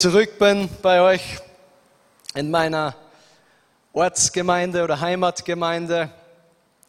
[0.00, 1.20] zurück bin bei euch
[2.34, 2.96] in meiner
[3.92, 6.08] Ortsgemeinde oder Heimatgemeinde.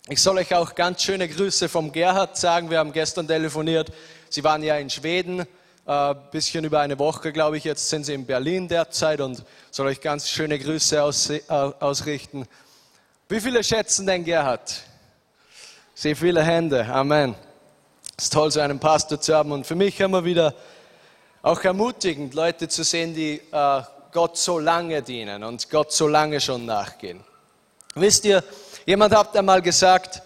[0.08, 2.70] Ich soll euch auch ganz schöne Grüße vom Gerhard sagen.
[2.70, 3.92] Wir haben gestern telefoniert.
[4.30, 5.42] Sie waren ja in Schweden,
[5.86, 7.66] ein äh, bisschen über eine Woche, glaube ich.
[7.66, 12.48] Jetzt sind sie in Berlin derzeit und soll euch ganz schöne Grüße aus, äh, ausrichten.
[13.28, 14.84] Wie viele schätzen den Gerhard?
[15.96, 16.86] Sehr viele Hände.
[16.86, 17.36] Amen.
[18.18, 20.56] Es ist toll, so einen Pastor zu haben und für mich immer wieder
[21.42, 23.82] auch ermutigend, Leute zu sehen, die äh,
[24.12, 27.24] Gott so lange dienen und Gott so lange schon nachgehen.
[27.96, 28.44] Wisst ihr,
[28.86, 30.22] jemand hat einmal gesagt,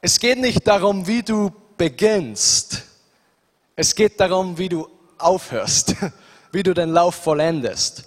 [0.00, 2.82] es geht nicht darum, wie du beginnst,
[3.76, 5.94] es geht darum, wie du aufhörst,
[6.52, 8.04] wie du den Lauf vollendest.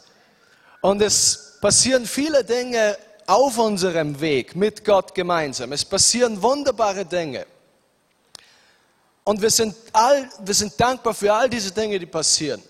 [0.81, 5.71] Und es passieren viele Dinge auf unserem Weg mit Gott gemeinsam.
[5.71, 7.45] Es passieren wunderbare Dinge.
[9.23, 12.61] Und wir sind, all, wir sind dankbar für all diese Dinge, die passieren.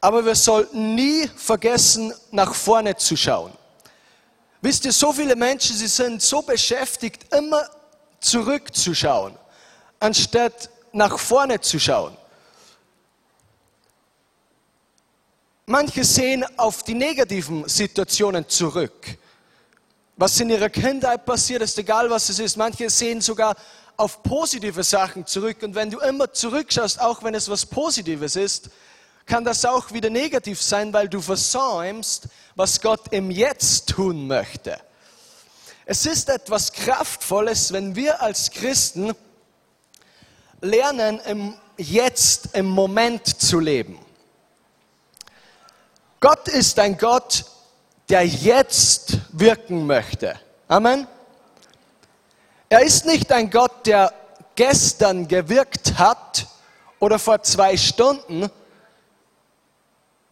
[0.00, 3.52] Aber wir sollten nie vergessen, nach vorne zu schauen.
[4.60, 7.68] Wisst ihr, so viele Menschen, sie sind so beschäftigt, immer
[8.20, 9.36] zurückzuschauen,
[10.00, 12.16] anstatt nach vorne zu schauen.
[15.66, 19.18] Manche sehen auf die negativen Situationen zurück.
[20.16, 22.56] Was in ihrer Kindheit passiert ist, egal was es ist.
[22.56, 23.56] Manche sehen sogar
[24.02, 25.58] auf positive Sachen zurück.
[25.62, 28.70] Und wenn du immer zurückschaust, auch wenn es was Positives ist,
[29.26, 34.76] kann das auch wieder negativ sein, weil du versäumst, was Gott im Jetzt tun möchte.
[35.86, 39.12] Es ist etwas Kraftvolles, wenn wir als Christen
[40.60, 44.00] lernen, im Jetzt, im Moment zu leben.
[46.18, 47.44] Gott ist ein Gott,
[48.08, 50.38] der jetzt wirken möchte.
[50.66, 51.06] Amen.
[52.72, 54.14] Er ist nicht ein Gott, der
[54.54, 56.46] gestern gewirkt hat
[57.00, 58.50] oder vor zwei Stunden.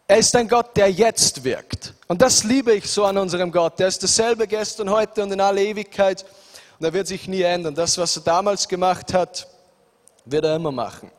[0.08, 1.92] Er ist ein Gott, der jetzt wirkt.
[2.08, 3.78] Und das liebe ich so an unserem Gott.
[3.78, 6.24] Der ist dasselbe gestern, heute und in aller Ewigkeit.
[6.78, 7.74] Und er wird sich nie ändern.
[7.74, 9.46] Das, was er damals gemacht hat,
[10.24, 11.10] wird er immer machen.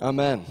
[0.00, 0.44] Amen.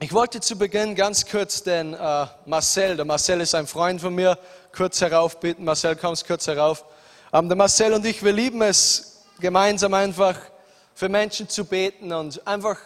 [0.00, 4.14] Ich wollte zu Beginn ganz kurz den äh, Marcel, der Marcel ist ein Freund von
[4.14, 4.38] mir,
[4.74, 5.62] kurz heraufbitten.
[5.62, 6.86] Marcel, kommst kurz herauf.
[7.34, 10.36] Ähm, der Marcel und ich, wir lieben es, gemeinsam einfach
[10.94, 12.78] für Menschen zu beten und einfach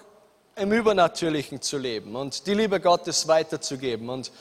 [0.56, 4.08] im Übernatürlichen zu leben und die Liebe Gottes weiterzugeben.
[4.08, 4.32] Und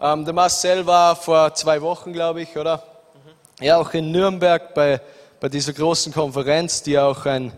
[0.00, 2.82] ähm, der Marcel war vor zwei Wochen, glaube ich, oder?
[3.58, 3.64] Mhm.
[3.64, 5.00] Ja, auch in Nürnberg bei,
[5.38, 7.56] bei dieser großen Konferenz, die auch ein,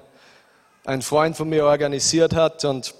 [0.85, 2.67] ein Freund von mir organisiert hat.
[2.67, 2.95] Und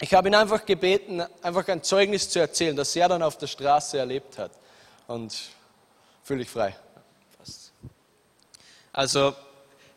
[0.00, 3.46] ich habe ihn einfach gebeten, einfach ein Zeugnis zu erzählen, das er dann auf der
[3.46, 4.50] Straße erlebt hat.
[5.06, 5.36] Und
[6.24, 6.74] fühle ich frei.
[8.98, 9.32] Also,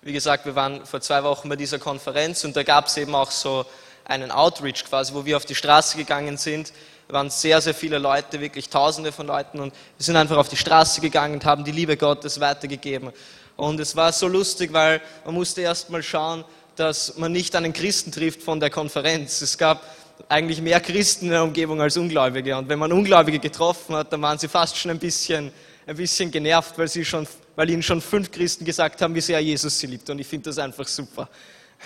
[0.03, 3.15] wie gesagt, wir waren vor zwei Wochen bei dieser Konferenz und da gab es eben
[3.15, 3.65] auch so
[4.05, 6.71] einen Outreach quasi, wo wir auf die Straße gegangen sind.
[7.07, 10.49] Wir waren sehr, sehr viele Leute, wirklich Tausende von Leuten und wir sind einfach auf
[10.49, 13.11] die Straße gegangen und haben die Liebe Gottes weitergegeben.
[13.57, 16.45] Und es war so lustig, weil man musste erst mal schauen,
[16.75, 19.41] dass man nicht einen Christen trifft von der Konferenz.
[19.41, 19.83] Es gab
[20.29, 22.55] eigentlich mehr Christen in der Umgebung als Ungläubige.
[22.55, 25.51] Und wenn man Ungläubige getroffen hat, dann waren sie fast schon ein bisschen,
[25.87, 27.25] ein bisschen genervt, weil sie schon
[27.55, 30.09] weil ihnen schon fünf Christen gesagt haben, wie sehr Jesus sie liebt.
[30.09, 31.29] Und ich finde das einfach super.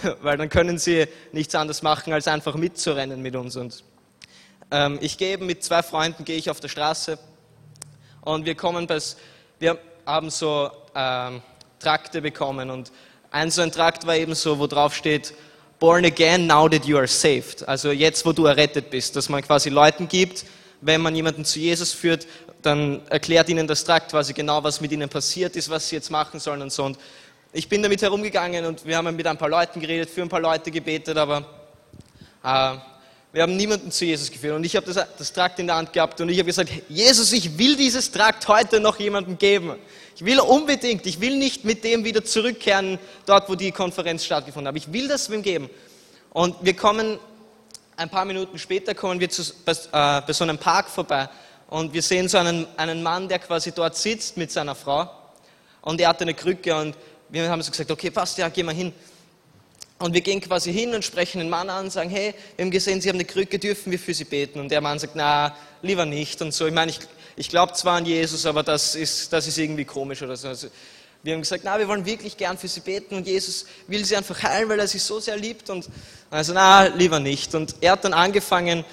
[0.21, 3.55] Weil dann können sie nichts anderes machen, als einfach mitzurennen mit uns.
[3.55, 3.83] Und
[4.71, 7.17] ähm, ich gehe mit zwei Freunden, gehe ich auf der Straße
[8.21, 9.17] und wir kommen bis,
[9.59, 11.41] wir haben so ähm,
[11.79, 12.91] Trakte bekommen und
[13.31, 15.33] ein so ein Trakt war eben so, wo drauf steht,
[15.77, 17.67] Born again now that you are saved.
[17.67, 20.45] Also jetzt, wo du errettet bist, dass man quasi Leuten gibt,
[20.79, 22.27] wenn man jemanden zu Jesus führt,
[22.65, 26.09] dann erklärt ihnen das Trakt quasi genau, was mit ihnen passiert ist, was sie jetzt
[26.09, 26.83] machen sollen und so.
[26.83, 26.97] Und
[27.53, 30.41] ich bin damit herumgegangen und wir haben mit ein paar Leuten geredet, für ein paar
[30.41, 31.37] Leute gebetet, aber
[32.43, 32.75] äh,
[33.31, 34.55] wir haben niemanden zu Jesus geführt.
[34.55, 37.31] Und ich habe das, das Trakt in der Hand gehabt und ich habe gesagt, Jesus,
[37.33, 39.75] ich will dieses Trakt heute noch jemandem geben.
[40.15, 44.69] Ich will unbedingt, ich will nicht mit dem wieder zurückkehren, dort, wo die Konferenz stattgefunden
[44.69, 44.77] hat.
[44.77, 45.69] Ich will das wem geben.
[46.31, 47.19] Und wir kommen,
[47.97, 51.29] ein paar Minuten später kommen wir zu, äh, bei so einem Park vorbei
[51.67, 55.09] und wir sehen so einen, einen Mann, der quasi dort sitzt mit seiner Frau
[55.81, 56.95] und er hat eine Krücke und
[57.29, 58.93] wir haben so gesagt, okay, passt, ja, geh mal hin.
[59.97, 62.71] Und wir gehen quasi hin und sprechen den Mann an und sagen, hey, wir haben
[62.71, 64.59] gesehen, Sie haben eine Krücke, dürfen wir für Sie beten?
[64.59, 66.67] Und der Mann sagt, na, lieber nicht und so.
[66.67, 66.99] Ich meine, ich,
[67.37, 70.49] ich glaube zwar an Jesus, aber das ist, das ist irgendwie komisch oder so.
[70.49, 70.67] Also
[71.23, 74.17] wir haben gesagt, na, wir wollen wirklich gern für Sie beten und Jesus will Sie
[74.17, 75.69] einfach heilen, weil er Sie so sehr liebt.
[75.69, 75.87] Und
[76.29, 77.55] also, na, lieber nicht.
[77.55, 78.83] Und er hat dann angefangen,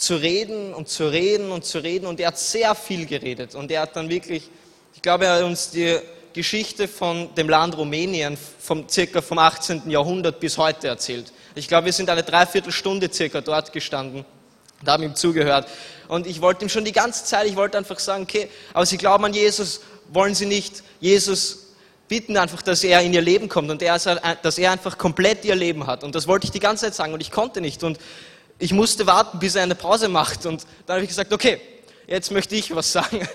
[0.00, 3.70] zu reden und zu reden und zu reden und er hat sehr viel geredet und
[3.70, 4.48] er hat dann wirklich,
[4.94, 5.98] ich glaube, er hat uns die
[6.32, 9.90] Geschichte von dem Land Rumänien vom circa vom 18.
[9.90, 11.30] Jahrhundert bis heute erzählt.
[11.54, 14.24] Ich glaube, wir sind eine Dreiviertelstunde circa dort gestanden
[14.80, 15.68] und haben ihm zugehört.
[16.08, 18.96] Und ich wollte ihm schon die ganze Zeit, ich wollte einfach sagen, okay, aber Sie
[18.96, 21.74] glauben an Jesus, wollen Sie nicht Jesus
[22.08, 25.56] bitten einfach, dass er in ihr Leben kommt und er, dass er einfach komplett ihr
[25.56, 26.04] Leben hat.
[26.04, 27.84] Und das wollte ich die ganze Zeit sagen und ich konnte nicht.
[27.84, 27.98] Und
[28.60, 30.44] ich musste warten, bis er eine Pause macht.
[30.46, 31.60] Und dann habe ich gesagt, okay,
[32.06, 33.26] jetzt möchte ich was sagen.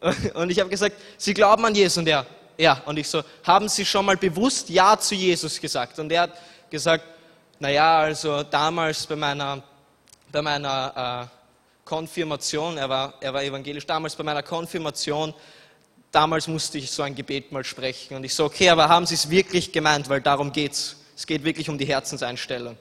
[0.34, 1.96] Und ich habe gesagt, Sie glauben an Jesus.
[1.96, 2.26] Und er,
[2.58, 2.82] ja.
[2.84, 5.98] Und ich so, haben Sie schon mal bewusst Ja zu Jesus gesagt?
[5.98, 6.32] Und er hat
[6.70, 7.04] gesagt,
[7.58, 9.62] naja, also damals bei meiner,
[10.30, 15.32] bei meiner äh, Konfirmation, er war, er war evangelisch, damals bei meiner Konfirmation,
[16.12, 18.16] damals musste ich so ein Gebet mal sprechen.
[18.16, 20.10] Und ich so, okay, aber haben Sie es wirklich gemeint?
[20.10, 20.96] Weil darum geht's.
[21.16, 22.76] Es geht wirklich um die Herzenseinstellung.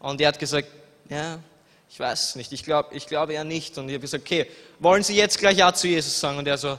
[0.00, 0.68] Und er hat gesagt,
[1.10, 1.38] ja,
[1.90, 3.76] ich weiß es nicht, ich glaube ich glaub eher nicht.
[3.76, 4.46] Und ich habe gesagt, okay,
[4.78, 6.38] wollen Sie jetzt gleich Ja zu Jesus sagen?
[6.38, 6.78] Und er so,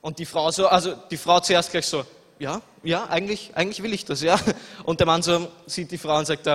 [0.00, 2.04] und die Frau so, also die Frau zuerst gleich so,
[2.38, 4.38] ja, ja, eigentlich, eigentlich will ich das, ja.
[4.84, 6.46] Und der Mann so sieht die Frau und sagt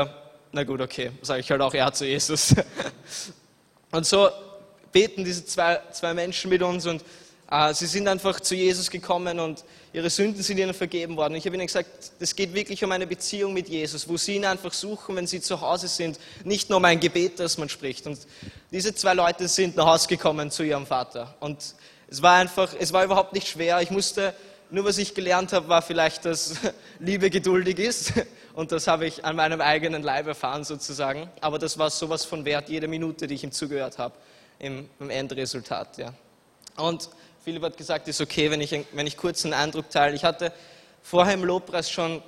[0.52, 2.54] na gut, okay, sage ich halt auch Ja zu Jesus.
[3.92, 4.30] Und so
[4.92, 7.04] beten diese zwei, zwei Menschen mit uns und
[7.50, 11.36] äh, sie sind einfach zu Jesus gekommen und ihre Sünden sind ihnen vergeben worden.
[11.36, 11.90] Ich habe ihnen gesagt,
[12.20, 15.42] es geht wirklich um eine Beziehung mit Jesus, wo sie ihn einfach suchen, wenn sie
[15.42, 18.08] zu Hause sind, nicht nur um ein Gebet, das man spricht.
[18.08, 18.20] Und
[18.72, 21.36] diese zwei Leute sind nach Hause gekommen zu ihrem Vater.
[21.40, 21.58] Und
[22.08, 23.82] es war einfach, es war überhaupt nicht schwer.
[23.82, 24.34] Ich musste,
[24.70, 26.56] nur was ich gelernt habe, war vielleicht, dass
[27.00, 28.14] Liebe geduldig ist.
[28.54, 31.30] Und das habe ich an meinem eigenen Leib erfahren sozusagen.
[31.42, 34.16] Aber das war sowas von wert, jede Minute, die ich ihm zugehört habe,
[34.60, 35.98] im, im Endresultat.
[35.98, 36.14] Ja.
[36.78, 37.10] Und
[37.44, 40.16] Philipp hat gesagt, es ist okay, wenn ich, wenn ich kurz einen Eindruck teile.
[40.16, 40.54] Ich hatte
[41.02, 42.22] vorher im Lobpreis schon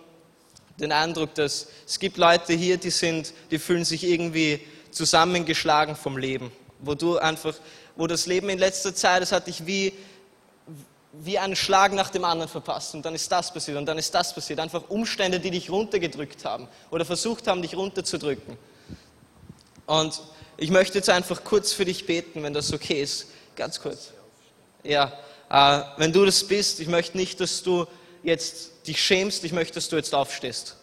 [0.79, 6.17] den Eindruck, dass es gibt Leute hier, die sind, die fühlen sich irgendwie zusammengeschlagen vom
[6.17, 7.53] Leben, wo du einfach,
[7.95, 9.93] wo das Leben in letzter Zeit, das hat dich wie,
[11.11, 14.15] wie einen Schlag nach dem anderen verpasst und dann ist das passiert und dann ist
[14.15, 14.59] das passiert.
[14.59, 18.57] Einfach Umstände, die dich runtergedrückt haben oder versucht haben, dich runterzudrücken.
[19.85, 20.19] Und
[20.57, 23.27] ich möchte jetzt einfach kurz für dich beten, wenn das okay ist.
[23.55, 24.11] Ganz kurz.
[24.83, 25.13] Ja,
[25.49, 27.85] äh, wenn du das bist, ich möchte nicht, dass du
[28.23, 30.75] jetzt dich schämst, ich möchte, dass du jetzt aufstehst.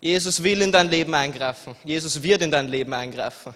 [0.00, 1.76] Jesus will in dein Leben eingreifen.
[1.84, 3.54] Jesus wird in dein Leben eingreifen.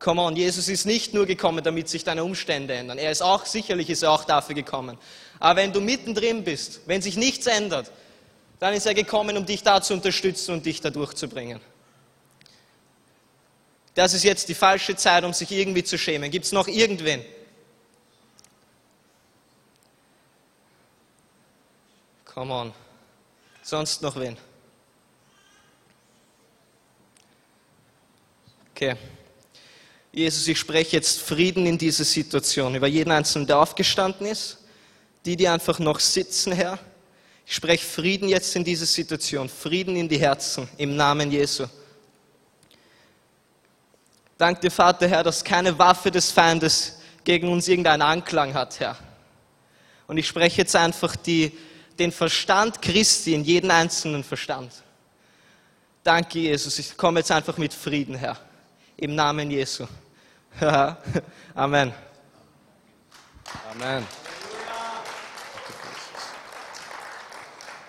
[0.00, 2.98] Come on, Jesus ist nicht nur gekommen, damit sich deine Umstände ändern.
[2.98, 4.98] Er ist auch, sicherlich ist er auch dafür gekommen.
[5.38, 7.90] Aber wenn du mittendrin bist, wenn sich nichts ändert,
[8.58, 11.60] dann ist er gekommen, um dich da zu unterstützen und dich da durchzubringen.
[13.94, 16.30] Das ist jetzt die falsche Zeit, um sich irgendwie zu schämen.
[16.30, 17.24] Gibt es noch irgendwen,
[22.34, 22.72] Come on.
[23.62, 24.36] Sonst noch wen?
[28.72, 28.96] Okay.
[30.10, 34.58] Jesus, ich spreche jetzt Frieden in diese Situation, über jeden Einzelnen, der aufgestanden ist,
[35.24, 36.80] die, die einfach noch sitzen, Herr.
[37.46, 41.66] Ich spreche Frieden jetzt in diese Situation, Frieden in die Herzen, im Namen Jesu.
[44.36, 48.98] Dank dir, Vater, Herr, dass keine Waffe des Feindes gegen uns irgendeinen Anklang hat, Herr.
[50.08, 51.56] Und ich spreche jetzt einfach die
[51.98, 54.72] den Verstand Christi in jeden einzelnen Verstand.
[56.02, 56.78] Danke, Jesus.
[56.78, 58.36] Ich komme jetzt einfach mit Frieden, Herr.
[58.96, 59.86] Im Namen Jesu.
[60.60, 60.96] Amen.
[61.54, 61.94] Amen.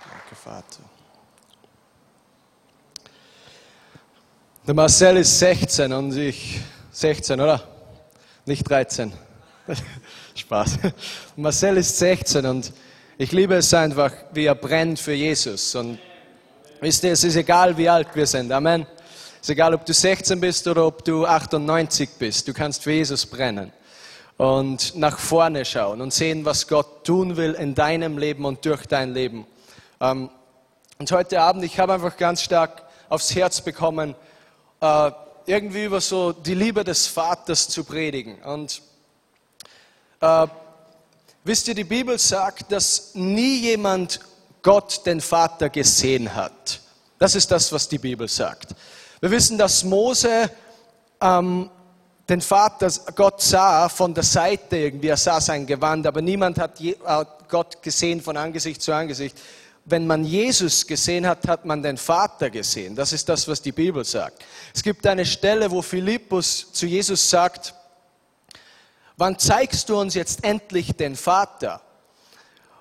[0.09, 0.83] Danke, Vater.
[4.65, 6.59] Der Marcel ist 16 und ich
[6.91, 7.61] 16, oder?
[8.45, 9.13] Nicht 13.
[10.35, 10.79] Spaß.
[11.35, 12.73] Marcel ist 16 und
[13.17, 15.73] ich liebe es einfach, wie er brennt für Jesus.
[15.75, 15.99] Und
[16.81, 18.51] wisst ihr, es ist egal, wie alt wir sind.
[18.51, 18.85] Amen.
[19.35, 22.47] Es ist egal, ob du 16 bist oder ob du 98 bist.
[22.47, 23.71] Du kannst für Jesus brennen
[24.37, 28.85] und nach vorne schauen und sehen, was Gott tun will in deinem Leben und durch
[28.85, 29.47] dein Leben.
[30.01, 30.29] Ähm,
[30.97, 34.13] und heute Abend, ich habe einfach ganz stark aufs Herz bekommen,
[34.81, 35.11] äh,
[35.45, 38.41] irgendwie über so die Liebe des Vaters zu predigen.
[38.43, 38.81] Und
[40.19, 40.47] äh,
[41.47, 44.19] Wisst ihr, die Bibel sagt, dass nie jemand
[44.63, 46.81] Gott, den Vater, gesehen hat.
[47.19, 48.73] Das ist das, was die Bibel sagt.
[49.19, 50.49] Wir wissen, dass Mose
[51.21, 51.69] ähm,
[52.27, 56.81] den Vater, Gott sah von der Seite irgendwie, er sah sein Gewand, aber niemand hat
[57.47, 59.37] Gott gesehen von Angesicht zu Angesicht.
[59.85, 62.95] Wenn man Jesus gesehen hat, hat man den Vater gesehen.
[62.95, 64.43] Das ist das, was die Bibel sagt.
[64.73, 67.75] Es gibt eine Stelle, wo Philippus zu Jesus sagt,
[69.17, 71.81] wann zeigst du uns jetzt endlich den Vater?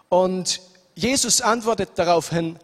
[0.09, 0.61] Und
[0.95, 2.59] Jesus antwortet daraufhin,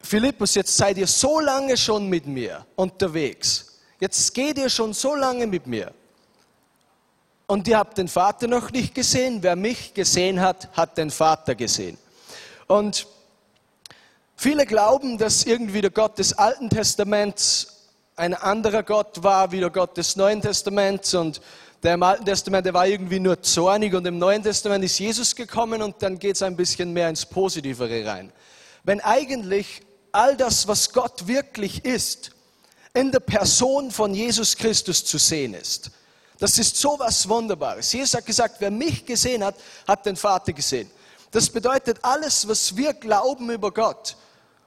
[0.00, 3.78] Philippus, jetzt seid ihr so lange schon mit mir unterwegs.
[4.00, 5.92] Jetzt geht ihr schon so lange mit mir.
[7.46, 9.42] Und ihr habt den Vater noch nicht gesehen.
[9.42, 11.98] Wer mich gesehen hat, hat den Vater gesehen.
[12.66, 13.06] Und
[14.36, 19.70] Viele glauben, dass irgendwie der Gott des Alten Testaments ein anderer Gott war wie der
[19.70, 21.40] Gott des Neuen Testaments und
[21.84, 25.36] der im Alten Testament, der war irgendwie nur zornig und im Neuen Testament ist Jesus
[25.36, 28.32] gekommen und dann geht es ein bisschen mehr ins Positivere rein.
[28.84, 32.30] Wenn eigentlich all das, was Gott wirklich ist,
[32.94, 35.90] in der Person von Jesus Christus zu sehen ist.
[36.38, 37.92] Das ist so was Wunderbares.
[37.92, 40.90] Jesus hat gesagt, wer mich gesehen hat, hat den Vater gesehen.
[41.32, 44.16] Das bedeutet, alles, was wir glauben über Gott,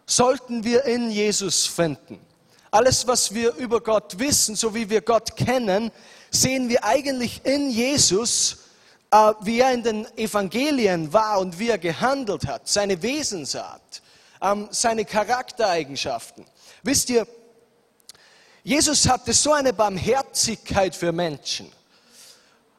[0.06, 2.20] sollten wir in Jesus finden.
[2.70, 5.92] Alles, was wir über Gott wissen, so wie wir Gott kennen,
[6.32, 8.66] sehen wir eigentlich in Jesus,
[9.12, 14.02] äh, wie er in den Evangelien war und wie er gehandelt hat, seine Wesensart,
[14.42, 16.46] ähm, seine Charaktereigenschaften.
[16.84, 17.28] Wisst ihr,
[18.64, 21.72] Jesus hatte so eine Barmherzigkeit für Menschen.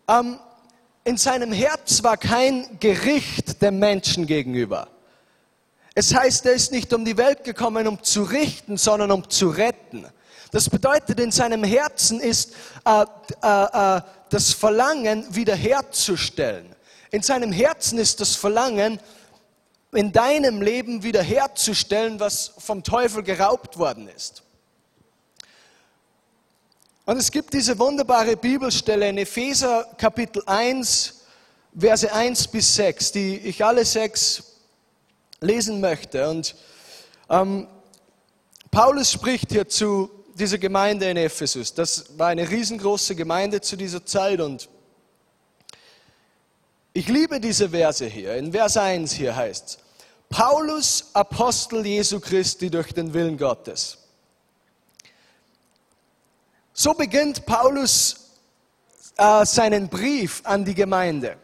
[0.07, 0.39] Ähm,
[1.05, 4.89] in seinem Herz war kein Gericht dem Menschen gegenüber.
[5.95, 9.49] Es heißt, er ist nicht um die Welt gekommen, um zu richten, sondern um zu
[9.49, 10.07] retten.
[10.51, 13.05] Das bedeutet, in seinem Herzen ist äh,
[13.43, 14.01] äh, äh,
[14.31, 16.75] das Verlangen, wiederherzustellen.
[17.11, 18.99] In seinem Herzen ist das Verlangen,
[19.93, 24.43] in deinem Leben wiederherzustellen, was vom Teufel geraubt worden ist.
[27.07, 31.15] Und es gibt diese wunderbare Bibelstelle in Epheser Kapitel 1,
[31.79, 34.43] Verse 1 bis 6, die ich alle sechs
[35.41, 36.29] lesen möchte.
[36.29, 36.55] Und
[37.31, 37.67] ähm,
[38.71, 41.75] Paulus spricht hier zu dieser Gemeinde in Ephesus.
[41.75, 44.69] Das war eine riesengroße Gemeinde zu dieser Zeit und
[46.93, 48.35] ich liebe diese Verse hier.
[48.37, 49.79] In Vers 1 hier heißt es,
[50.31, 53.99] Paulus, Apostel Jesu Christi durch den Willen Gottes
[56.79, 58.15] so beginnt Paulus
[59.17, 61.37] äh, seinen Brief an die Gemeinde.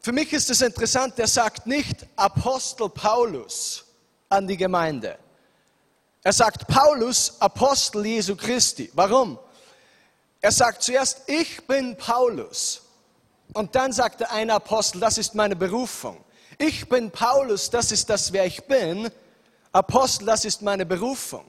[0.00, 3.84] Für mich ist es interessant, er sagt nicht Apostel Paulus
[4.28, 5.16] an die Gemeinde.
[6.24, 8.90] Er sagt Paulus, Apostel Jesu Christi.
[8.94, 9.38] Warum?
[10.40, 12.82] Er sagt zuerst, ich bin Paulus.
[13.54, 16.24] Und dann sagt er ein Apostel, das ist meine Berufung.
[16.58, 19.10] Ich bin Paulus, das ist das, wer ich bin.
[19.72, 21.44] Apostel, das ist meine Berufung.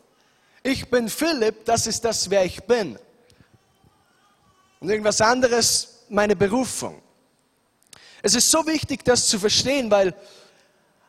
[0.63, 2.97] Ich bin Philipp, das ist das, wer ich bin.
[4.79, 7.01] Und irgendwas anderes, meine Berufung.
[8.21, 10.15] Es ist so wichtig, das zu verstehen, weil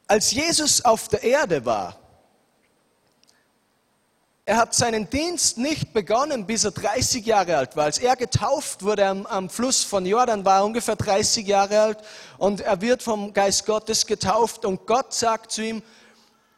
[0.06, 1.98] als Jesus auf der Erde war,
[4.46, 7.84] er hat seinen Dienst nicht begonnen, bis er 30 Jahre alt war.
[7.84, 11.98] Als er getauft wurde am, am, Fluss von Jordan, war er ungefähr 30 Jahre alt
[12.38, 15.82] und er wird vom Geist Gottes getauft und Gott sagt zu ihm,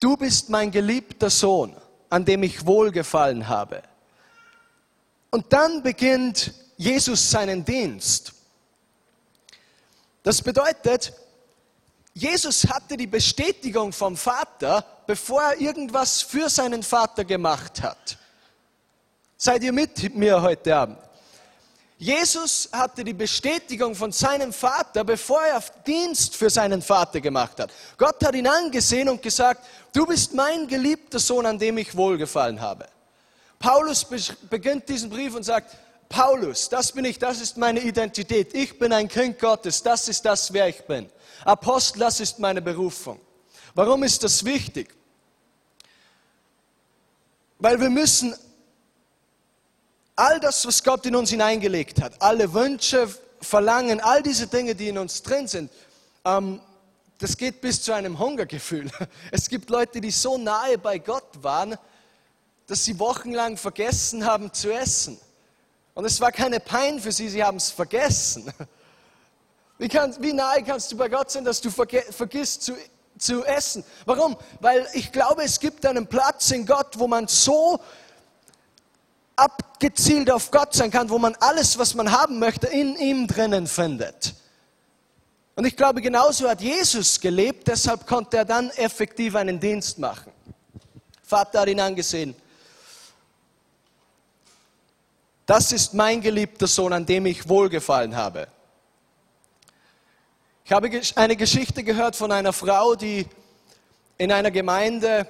[0.00, 1.76] du bist mein geliebter Sohn
[2.11, 3.83] an dem ich wohlgefallen habe.
[5.31, 8.33] Und dann beginnt Jesus seinen Dienst.
[10.23, 11.12] Das bedeutet,
[12.16, 18.16] Jesus hatte die Bestätigung vom Vater, bevor er irgendwas für seinen Vater gemacht hat.
[19.37, 20.99] Seid ihr mit mir heute Abend?
[21.99, 27.70] Jesus hatte die Bestätigung von seinem Vater, bevor er Dienst für seinen Vater gemacht hat.
[27.99, 32.62] Gott hat ihn angesehen und gesagt, du bist mein geliebter Sohn, an dem ich wohlgefallen
[32.62, 32.87] habe.
[33.58, 34.06] Paulus
[34.49, 35.76] beginnt diesen Brief und sagt,
[36.08, 38.54] Paulus, das bin ich, das ist meine Identität.
[38.54, 41.11] Ich bin ein Kind Gottes, das ist das, wer ich bin.
[41.46, 43.20] Apostel, das ist meine Berufung.
[43.74, 44.92] Warum ist das wichtig?
[47.58, 48.34] Weil wir müssen
[50.16, 53.08] all das, was Gott in uns hineingelegt hat, alle Wünsche,
[53.40, 55.70] Verlangen, all diese Dinge, die in uns drin sind,
[56.24, 56.60] ähm,
[57.18, 58.90] das geht bis zu einem Hungergefühl.
[59.30, 61.76] Es gibt Leute, die so nahe bei Gott waren,
[62.66, 65.18] dass sie wochenlang vergessen haben zu essen.
[65.94, 68.52] Und es war keine Pein für sie, sie haben es vergessen.
[69.78, 72.75] Wie, kann, wie, nahe kannst du bei Gott sein, dass du vergisst zu,
[73.18, 73.85] zu essen?
[74.06, 74.37] Warum?
[74.61, 77.78] Weil ich glaube, es gibt einen Platz in Gott, wo man so
[79.37, 83.66] abgezielt auf Gott sein kann, wo man alles, was man haben möchte, in ihm drinnen
[83.66, 84.35] findet.
[85.54, 90.33] Und ich glaube, genauso hat Jesus gelebt, deshalb konnte er dann effektiv einen Dienst machen.
[91.23, 92.35] Vater hat ihn angesehen.
[95.45, 98.49] Das ist mein geliebter Sohn, an dem ich wohlgefallen habe.
[100.68, 103.25] Ich habe eine Geschichte gehört von einer Frau, die
[104.18, 105.28] in einer Gemeinde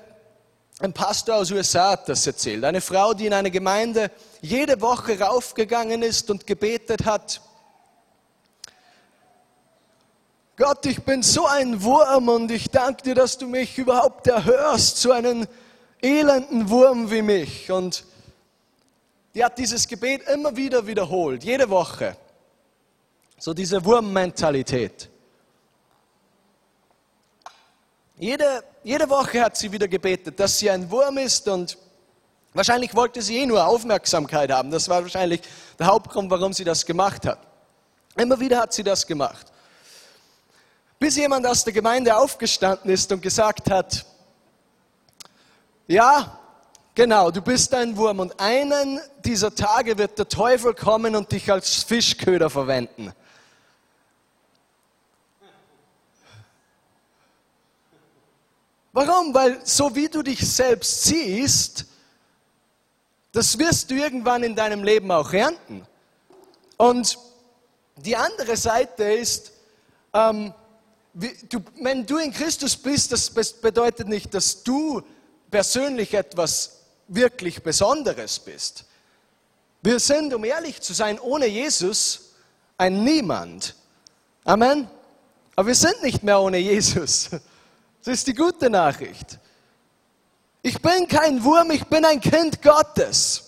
[0.80, 2.64] ein Pastor aus USA hat das erzählt.
[2.64, 7.42] Eine Frau, die in eine Gemeinde jede Woche raufgegangen ist und gebetet hat.
[10.56, 14.96] Gott, ich bin so ein Wurm und ich danke dir, dass du mich überhaupt erhörst,
[14.96, 15.46] so einen
[16.00, 17.70] elenden Wurm wie mich.
[17.70, 18.06] Und
[19.34, 22.16] die hat dieses Gebet immer wieder wiederholt, jede Woche.
[23.36, 25.10] So diese Wurmmentalität.
[28.18, 31.76] Jede, jede Woche hat sie wieder gebetet, dass sie ein Wurm ist und
[32.54, 34.70] wahrscheinlich wollte sie eh nur Aufmerksamkeit haben.
[34.70, 35.42] Das war wahrscheinlich
[35.78, 37.38] der Hauptgrund, warum sie das gemacht hat.
[38.16, 39.52] Immer wieder hat sie das gemacht.
[40.98, 44.06] Bis jemand aus der Gemeinde aufgestanden ist und gesagt hat,
[45.86, 46.38] ja,
[46.94, 51.52] genau, du bist ein Wurm und einen dieser Tage wird der Teufel kommen und dich
[51.52, 53.12] als Fischköder verwenden.
[58.96, 59.34] Warum?
[59.34, 61.84] Weil so wie du dich selbst siehst,
[63.30, 65.86] das wirst du irgendwann in deinem Leben auch ernten.
[66.78, 67.18] Und
[67.96, 69.52] die andere Seite ist,
[70.14, 70.54] ähm,
[71.12, 75.02] du, wenn du in Christus bist, das bedeutet nicht, dass du
[75.50, 78.86] persönlich etwas wirklich Besonderes bist.
[79.82, 82.30] Wir sind, um ehrlich zu sein, ohne Jesus
[82.78, 83.74] ein Niemand.
[84.44, 84.88] Amen.
[85.54, 87.28] Aber wir sind nicht mehr ohne Jesus.
[88.06, 89.36] Das ist die gute Nachricht.
[90.62, 93.42] Ich bin kein Wurm, ich bin ein Kind Gottes.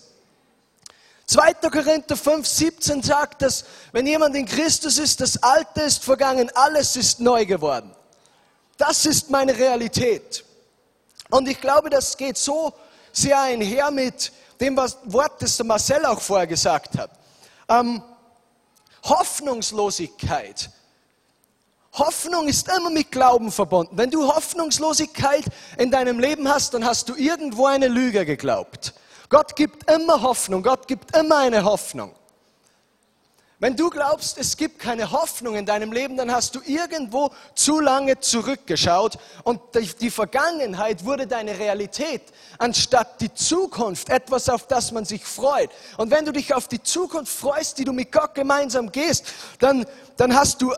[1.27, 1.53] 2.
[1.53, 3.63] Korinther 5, 17 sagt, dass
[3.93, 7.95] wenn jemand in Christus ist, das Alte ist vergangen, alles ist neu geworden.
[8.75, 10.43] Das ist meine Realität.
[11.29, 12.73] Und ich glaube, das geht so
[13.13, 17.11] sehr einher mit dem Wort, das der Marcel auch vorher gesagt hat.
[17.69, 18.03] Ähm,
[19.05, 20.69] Hoffnungslosigkeit.
[21.93, 23.97] Hoffnung ist immer mit Glauben verbunden.
[23.97, 25.43] Wenn du Hoffnungslosigkeit
[25.77, 28.93] in deinem Leben hast, dann hast du irgendwo eine Lüge geglaubt.
[29.29, 30.63] Gott gibt immer Hoffnung.
[30.63, 32.13] Gott gibt immer eine Hoffnung.
[33.61, 37.81] Wenn du glaubst, es gibt keine Hoffnung in deinem Leben, dann hast du irgendwo zu
[37.81, 39.59] lange zurückgeschaut und
[39.99, 42.21] die Vergangenheit wurde deine Realität,
[42.57, 45.71] anstatt die Zukunft, etwas, auf das man sich freut.
[45.97, 49.25] Und wenn du dich auf die Zukunft freust, die du mit Gott gemeinsam gehst,
[49.59, 50.73] dann, dann hast du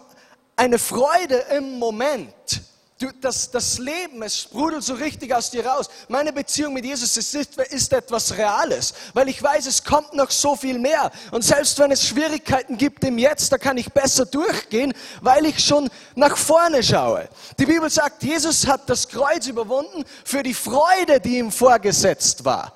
[0.62, 2.62] eine Freude im Moment.
[3.00, 5.90] Du, das, das Leben, es sprudelt so richtig aus dir raus.
[6.08, 10.56] Meine Beziehung mit Jesus ist, ist etwas Reales, weil ich weiß, es kommt noch so
[10.56, 11.12] viel mehr.
[11.32, 15.66] Und selbst wenn es Schwierigkeiten gibt im Jetzt, da kann ich besser durchgehen, weil ich
[15.66, 17.28] schon nach vorne schaue.
[17.58, 22.72] Die Bibel sagt, Jesus hat das Kreuz überwunden für die Freude, die ihm vorgesetzt war.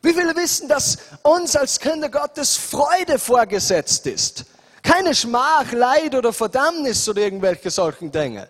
[0.00, 4.46] Wie viele wissen, dass uns als Kinder Gottes Freude vorgesetzt ist?
[4.82, 8.48] Keine Schmach, Leid oder Verdammnis oder irgendwelche solchen Dinge.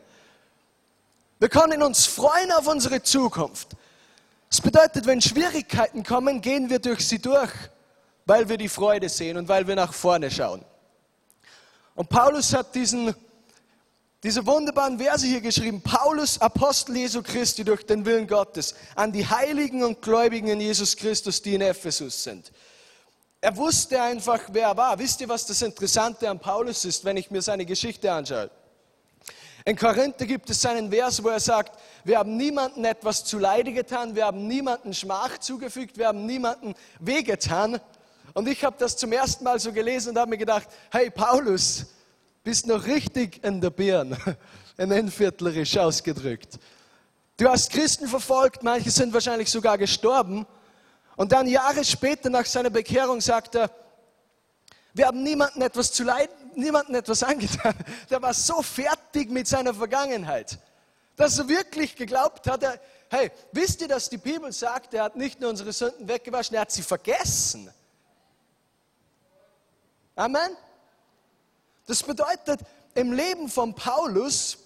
[1.39, 3.69] Wir können uns freuen auf unsere Zukunft.
[4.49, 7.51] Das bedeutet, wenn Schwierigkeiten kommen, gehen wir durch sie durch,
[8.27, 10.65] weil wir die Freude sehen und weil wir nach vorne schauen.
[11.95, 13.15] Und Paulus hat diesen,
[14.23, 15.83] diese wunderbaren Verse hier geschrieben.
[15.83, 20.97] Paulus, Apostel Jesu Christi durch den Willen Gottes, an die Heiligen und Gläubigen in Jesus
[20.97, 22.53] Christus, die in Ephesus sind.
[23.45, 24.97] Er wusste einfach, wer er war.
[25.01, 28.49] Wisst ihr, was das Interessante an Paulus ist, wenn ich mir seine Geschichte anschaue?
[29.65, 33.73] In Korinther gibt es einen Vers, wo er sagt, wir haben niemanden etwas zu Leide
[33.73, 37.81] getan, wir haben niemanden Schmach zugefügt, wir haben niemanden wehgetan.
[38.33, 41.87] Und ich habe das zum ersten Mal so gelesen und habe mir gedacht, hey Paulus,
[42.45, 44.19] bist noch richtig in der Birne,
[44.79, 46.61] in Enviertlerisch ausgedrückt.
[47.39, 50.47] Du hast Christen verfolgt, manche sind wahrscheinlich sogar gestorben.
[51.17, 53.71] Und dann Jahre später nach seiner Bekehrung sagt er,
[54.95, 57.75] wir haben niemandem etwas zu leiden, niemandem etwas angetan.
[58.11, 60.59] Der war so fertig mit seiner Vergangenheit,
[61.17, 65.17] dass er wirklich geglaubt hat, er, hey, wisst ihr, dass die Bibel sagt, er hat
[65.17, 67.71] nicht nur unsere Sünden weggewaschen, er hat sie vergessen.
[70.15, 70.57] Amen.
[71.87, 72.61] Das bedeutet,
[72.95, 74.59] im Leben von Paulus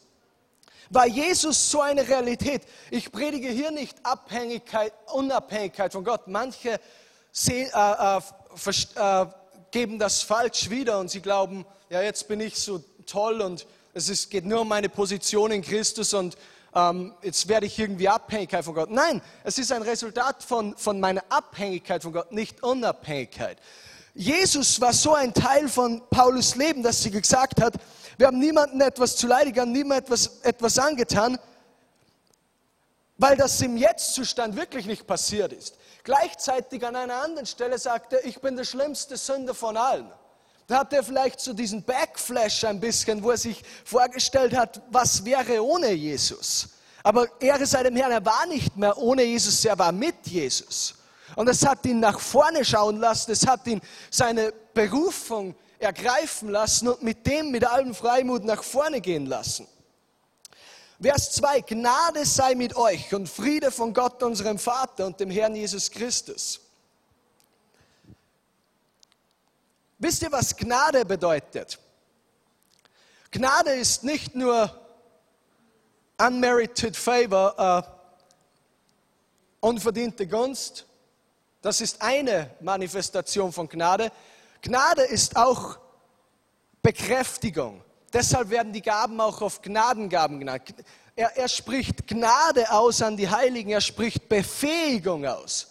[0.90, 2.62] war Jesus so eine Realität.
[2.90, 6.26] Ich predige hier nicht Abhängigkeit, Unabhängigkeit von Gott.
[6.26, 6.80] Manche
[7.32, 8.20] sehen, äh, äh,
[8.96, 9.26] äh,
[9.70, 14.08] geben das falsch wieder und sie glauben, ja, jetzt bin ich so toll und es
[14.08, 16.36] ist, geht nur um meine Position in Christus und
[16.74, 18.90] ähm, jetzt werde ich irgendwie Abhängigkeit von Gott.
[18.90, 23.58] Nein, es ist ein Resultat von, von meiner Abhängigkeit von Gott, nicht Unabhängigkeit.
[24.14, 27.74] Jesus war so ein Teil von Paulus Leben, dass sie gesagt hat,
[28.18, 31.38] wir haben niemandem etwas zu leiden, wir haben niemandem etwas, etwas angetan,
[33.18, 35.76] weil das im Jetztzustand wirklich nicht passiert ist.
[36.04, 40.10] Gleichzeitig an einer anderen Stelle sagt er, ich bin der schlimmste Sünder von allen.
[40.66, 45.24] Da hat er vielleicht so diesen Backflash ein bisschen, wo er sich vorgestellt hat, was
[45.24, 46.68] wäre ohne Jesus.
[47.02, 50.94] Aber Ehre sei dem Herrn, er war nicht mehr ohne Jesus, er war mit Jesus.
[51.36, 56.88] Und es hat ihn nach vorne schauen lassen, es hat ihn seine Berufung ergreifen lassen
[56.88, 59.66] und mit dem, mit allem Freimut nach vorne gehen lassen.
[61.00, 65.54] Vers 2, Gnade sei mit euch und Friede von Gott, unserem Vater und dem Herrn
[65.54, 66.60] Jesus Christus.
[69.98, 71.78] Wisst ihr, was Gnade bedeutet?
[73.30, 74.70] Gnade ist nicht nur
[76.18, 77.96] unmerited favor, äh,
[79.60, 80.86] unverdiente Gunst.
[81.60, 84.12] Das ist eine Manifestation von Gnade.
[84.62, 85.78] Gnade ist auch
[86.82, 87.82] Bekräftigung.
[88.12, 90.74] Deshalb werden die Gaben auch auf Gnadengaben genannt.
[91.14, 95.68] Er, er spricht Gnade aus an die Heiligen, er spricht Befähigung aus.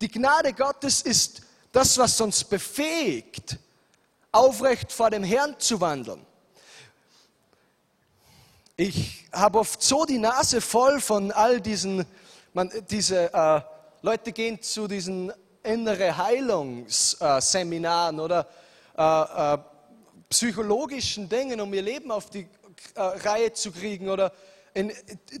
[0.00, 3.58] Die Gnade Gottes ist das, was uns befähigt,
[4.32, 6.24] aufrecht vor dem Herrn zu wandeln.
[8.76, 12.04] Ich habe oft so die Nase voll von all diesen,
[12.52, 13.60] man, diese äh,
[14.02, 15.32] Leute gehen zu diesen
[15.66, 18.46] innere Heilungsseminaren oder
[18.96, 19.58] äh, äh,
[20.30, 22.48] psychologischen Dingen, um ihr Leben auf die
[22.94, 24.32] äh, Reihe zu kriegen oder
[24.74, 24.92] in,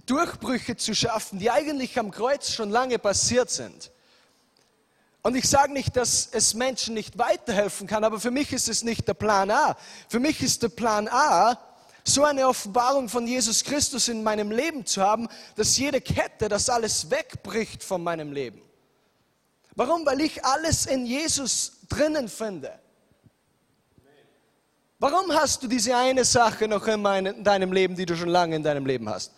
[0.06, 3.90] Durchbrüche zu schaffen, die eigentlich am Kreuz schon lange passiert sind.
[5.22, 8.84] Und ich sage nicht, dass es Menschen nicht weiterhelfen kann, aber für mich ist es
[8.84, 9.76] nicht der Plan A.
[10.08, 11.58] Für mich ist der Plan A,
[12.04, 16.70] so eine Offenbarung von Jesus Christus in meinem Leben zu haben, dass jede Kette, dass
[16.70, 18.65] alles wegbricht von meinem Leben.
[19.76, 20.04] Warum?
[20.06, 22.72] Weil ich alles in Jesus drinnen finde.
[24.98, 28.62] Warum hast du diese eine Sache noch in deinem Leben, die du schon lange in
[28.62, 29.32] deinem Leben hast?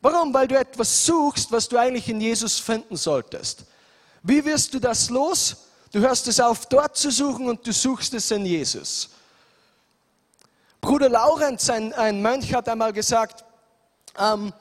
[0.00, 0.32] Warum?
[0.32, 3.64] Weil du etwas suchst, was du eigentlich in Jesus finden solltest.
[4.22, 5.56] Wie wirst du das los?
[5.92, 9.10] Du hörst es auf, dort zu suchen und du suchst es in Jesus.
[10.80, 13.44] Bruder Laurenz, ein, ein Mönch, hat einmal gesagt,
[14.16, 14.52] ähm,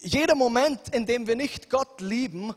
[0.00, 2.54] jeder Moment, in dem wir nicht Gott lieben,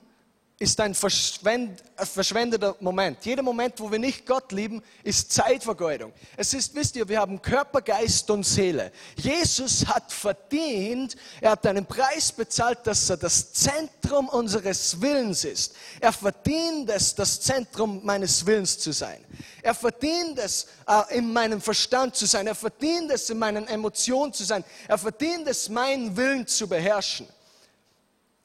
[0.62, 3.26] ist ein verschwendeter Moment.
[3.26, 6.14] Jeder Moment, wo wir nicht Gott lieben, ist Zeitvergeudung.
[6.38, 8.92] Es ist, wisst ihr, wir haben Körper, Geist und Seele.
[9.16, 15.74] Jesus hat verdient, er hat einen Preis bezahlt, dass er das Zentrum unseres Willens ist.
[16.00, 19.26] Er verdient es, das Zentrum meines Willens zu sein.
[19.64, 22.46] Er verdient es, äh, in meinem Verstand zu sein.
[22.46, 24.64] Er verdient es, in meinen Emotionen zu sein.
[24.88, 27.26] Er verdient es, meinen Willen zu beherrschen.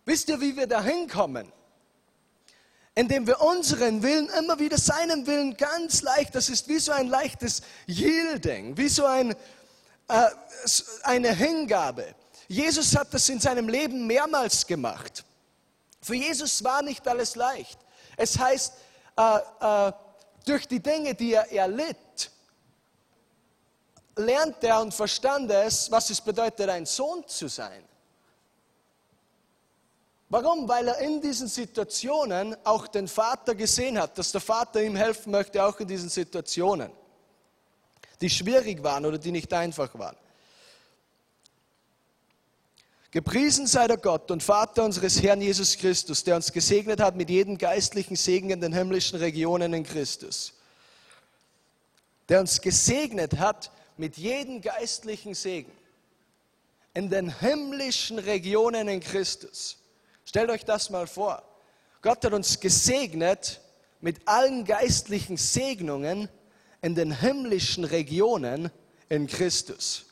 [0.06, 1.52] Wisst ihr, wie wir da hinkommen?
[2.96, 7.08] Indem wir unseren Willen immer wieder seinen Willen ganz leicht, das ist wie so ein
[7.08, 9.32] leichtes Yielding, wie so ein,
[10.08, 10.28] äh,
[11.02, 12.14] eine Hingabe.
[12.48, 15.24] Jesus hat das in seinem Leben mehrmals gemacht.
[16.00, 17.78] Für Jesus war nicht alles leicht.
[18.16, 18.72] Es heißt,
[19.18, 19.92] äh, äh,
[20.46, 22.30] durch die Dinge, die er erlitt,
[24.16, 27.84] lernte er und verstand es, was es bedeutet, ein Sohn zu sein.
[30.28, 30.68] Warum?
[30.68, 35.30] Weil er in diesen Situationen auch den Vater gesehen hat, dass der Vater ihm helfen
[35.30, 36.90] möchte, auch in diesen Situationen,
[38.20, 40.16] die schwierig waren oder die nicht einfach waren.
[43.12, 47.30] Gepriesen sei der Gott und Vater unseres Herrn Jesus Christus, der uns gesegnet hat mit
[47.30, 50.52] jedem geistlichen Segen in den himmlischen Regionen in Christus.
[52.28, 55.72] Der uns gesegnet hat mit jedem geistlichen Segen
[56.94, 59.78] in den himmlischen Regionen in Christus.
[60.26, 61.42] Stellt euch das mal vor.
[62.02, 63.60] Gott hat uns gesegnet
[64.00, 66.28] mit allen geistlichen Segnungen
[66.82, 68.70] in den himmlischen Regionen
[69.08, 70.06] in Christus.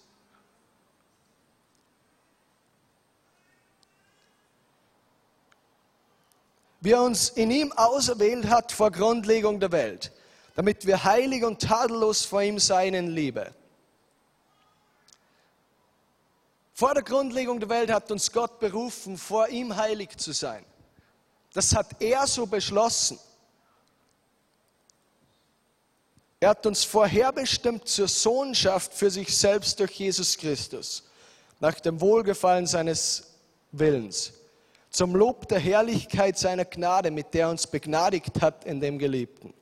[6.80, 10.12] Wie er uns in ihm auserwählt hat vor Grundlegung der Welt,
[10.54, 13.52] damit wir heilig und tadellos vor ihm seien in Liebe
[16.76, 20.64] Vor der Grundlegung der Welt hat uns Gott berufen, vor ihm heilig zu sein.
[21.52, 23.16] Das hat er so beschlossen.
[26.40, 31.04] Er hat uns vorherbestimmt zur Sohnschaft für sich selbst durch Jesus Christus,
[31.60, 33.22] nach dem Wohlgefallen seines
[33.70, 34.32] Willens,
[34.90, 39.54] zum Lob der Herrlichkeit seiner Gnade, mit der er uns begnadigt hat in dem Geliebten.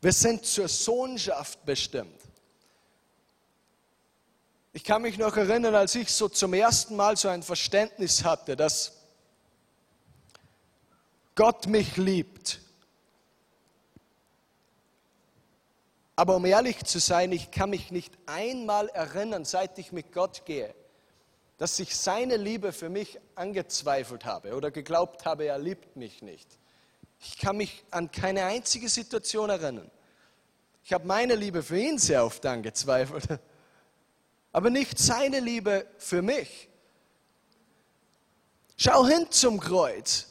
[0.00, 2.19] Wir sind zur Sohnschaft bestimmt.
[4.72, 8.54] Ich kann mich noch erinnern, als ich so zum ersten Mal so ein Verständnis hatte,
[8.54, 8.92] dass
[11.34, 12.60] Gott mich liebt.
[16.14, 20.44] Aber um ehrlich zu sein, ich kann mich nicht einmal erinnern, seit ich mit Gott
[20.44, 20.72] gehe,
[21.58, 26.46] dass ich seine Liebe für mich angezweifelt habe oder geglaubt habe, er liebt mich nicht.
[27.18, 29.90] Ich kann mich an keine einzige Situation erinnern.
[30.84, 33.40] Ich habe meine Liebe für ihn sehr oft angezweifelt
[34.52, 36.68] aber nicht seine Liebe für mich.
[38.76, 40.26] Schau hin zum Kreuz.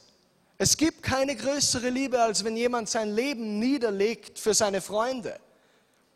[0.58, 5.40] Es gibt keine größere Liebe, als wenn jemand sein Leben niederlegt für seine Freunde.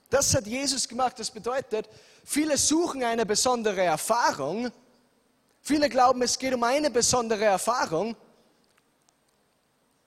[0.10, 1.18] Das hat Jesus gemacht.
[1.18, 1.88] Das bedeutet,
[2.26, 4.72] viele suchen eine besondere Erfahrung.
[5.62, 8.18] Viele glauben, es geht um eine besondere Erfahrung.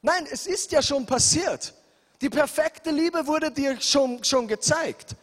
[0.02, 1.72] Nein, es ist ja schon passiert.
[2.20, 5.16] Die perfekte Liebe wurde dir schon, schon gezeigt.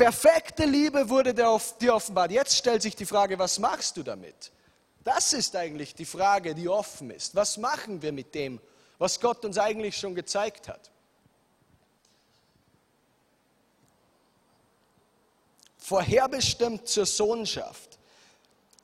[0.00, 2.30] Perfekte Liebe wurde dir offenbart.
[2.30, 4.50] Jetzt stellt sich die Frage, was machst du damit?
[5.04, 7.34] Das ist eigentlich die Frage, die offen ist.
[7.34, 8.60] Was machen wir mit dem,
[8.96, 10.90] was Gott uns eigentlich schon gezeigt hat?
[15.76, 17.98] Vorherbestimmt zur Sohnschaft.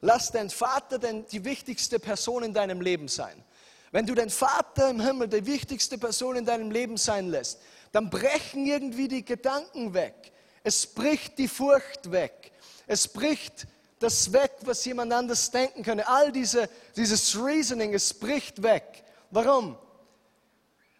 [0.02, 3.42] Lass dein Vater denn die wichtigste Person in deinem Leben sein.
[3.90, 7.58] Wenn du den Vater im Himmel die wichtigste Person in deinem Leben sein lässt,
[7.92, 10.34] dann brechen irgendwie die Gedanken weg.
[10.66, 12.50] Es bricht die Furcht weg.
[12.88, 13.68] Es bricht
[14.00, 16.08] das weg, was jemand anders denken könnte.
[16.08, 19.04] All diese, dieses Reasoning, es bricht weg.
[19.30, 19.78] Warum?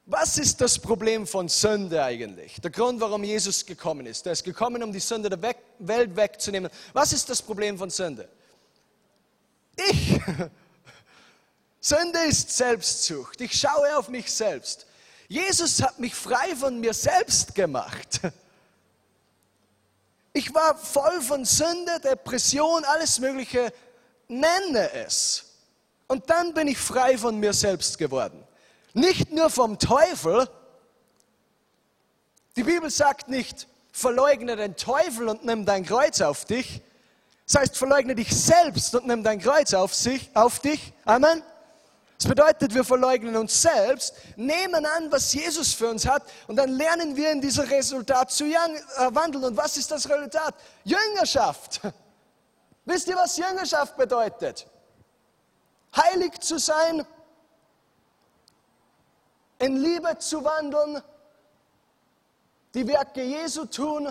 [0.05, 2.61] Was ist das Problem von Sünde eigentlich?
[2.61, 4.24] Der Grund, warum Jesus gekommen ist.
[4.26, 5.42] Er ist gekommen, um die Sünde der
[5.81, 6.70] Welt wegzunehmen.
[6.92, 8.29] Was ist das Problem von Sünde?
[9.90, 10.20] Ich.
[11.81, 13.40] Sünde ist Selbstsucht.
[13.40, 14.87] Ich schaue auf mich selbst.
[15.26, 18.20] Jesus hat mich frei von mir selbst gemacht.
[20.37, 23.72] Ich war voll von Sünde, Depression, alles Mögliche,
[24.29, 25.46] nenne es.
[26.09, 28.46] Und dann bin ich frei von mir selbst geworden.
[28.92, 30.46] Nicht nur vom Teufel.
[32.55, 36.83] Die Bibel sagt nicht, verleugne den Teufel und nimm dein Kreuz auf dich.
[37.46, 40.92] Das heißt, verleugne dich selbst und nimm dein Kreuz auf, sich, auf dich.
[41.07, 41.42] Amen.
[42.18, 46.70] Das bedeutet, wir verleugnen uns selbst, nehmen an, was Jesus für uns hat und dann
[46.70, 48.57] lernen wir in diesem Resultat zu äh,
[49.11, 49.44] wandeln.
[49.44, 50.55] Und was ist das Resultat?
[50.85, 51.83] Jüngerschaft.
[52.87, 54.66] Wisst ihr, was Jüngerschaft bedeutet?
[55.94, 57.07] Heilig zu sein,
[59.59, 61.02] in Liebe zu wandeln,
[62.74, 64.11] die Werke Jesu tun.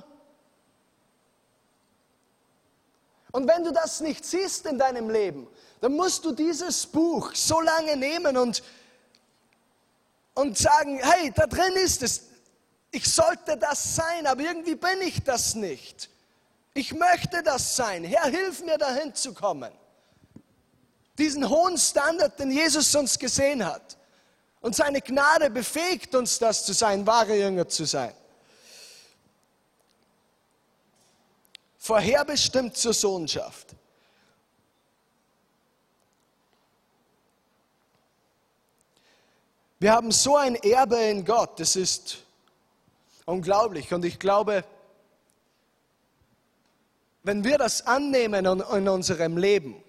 [3.32, 5.48] Und wenn du das nicht siehst in deinem Leben,
[5.86, 8.64] dann musst du dieses Buch so lange nehmen und,
[10.34, 12.24] und sagen, hey, da drin ist es.
[12.90, 16.10] Ich sollte das sein, aber irgendwie bin ich das nicht.
[16.74, 18.04] Ich möchte das sein.
[18.04, 19.72] Herr, hilf mir dahin zu kommen.
[21.20, 23.96] Diesen hohen Standard, den Jesus uns gesehen hat.
[24.62, 28.16] Und seine Gnade befähigt uns, das zu sein, wahre Jünger zu sein.
[31.78, 33.76] Vorherbestimmt zur Sohnschaft.
[39.80, 42.24] Wir haben so ein Erbe in Gott, das ist
[43.26, 43.94] unglaublich.
[43.94, 44.64] Und ich glaube,
[47.24, 49.84] wenn wir das annehmen in unserem Leben,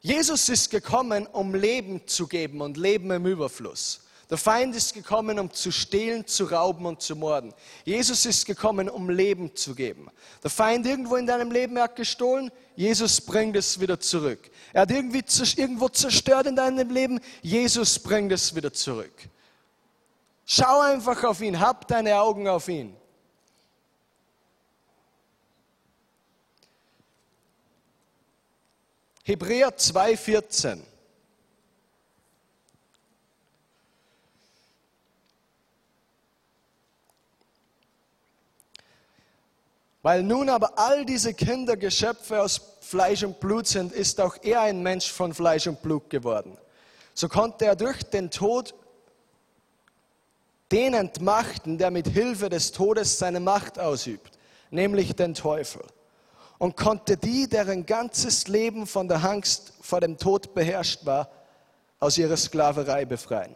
[0.00, 4.00] Jesus ist gekommen, um Leben zu geben und Leben im Überfluss.
[4.28, 7.54] Der Feind ist gekommen, um zu stehlen, zu rauben und zu morden.
[7.84, 10.10] Jesus ist gekommen, um Leben zu geben.
[10.42, 14.50] Der Feind irgendwo in deinem Leben hat gestohlen, Jesus bringt es wieder zurück.
[14.72, 15.24] Er hat irgendwie
[15.56, 19.12] irgendwo zerstört in deinem Leben, Jesus bringt es wieder zurück.
[20.44, 22.96] Schau einfach auf ihn, hab deine Augen auf ihn.
[29.24, 30.80] Hebräer 2,14.
[40.02, 44.62] Weil nun aber all diese Kinder Geschöpfe aus Fleisch und Blut sind, ist auch er
[44.62, 46.58] ein Mensch von Fleisch und Blut geworden.
[47.14, 48.74] So konnte er durch den Tod
[50.72, 54.38] den entmachten, der mit Hilfe des Todes seine Macht ausübt,
[54.70, 55.82] nämlich den Teufel.
[56.58, 61.28] Und konnte die, deren ganzes Leben von der Angst vor dem Tod beherrscht war,
[62.00, 63.54] aus ihrer Sklaverei befreien.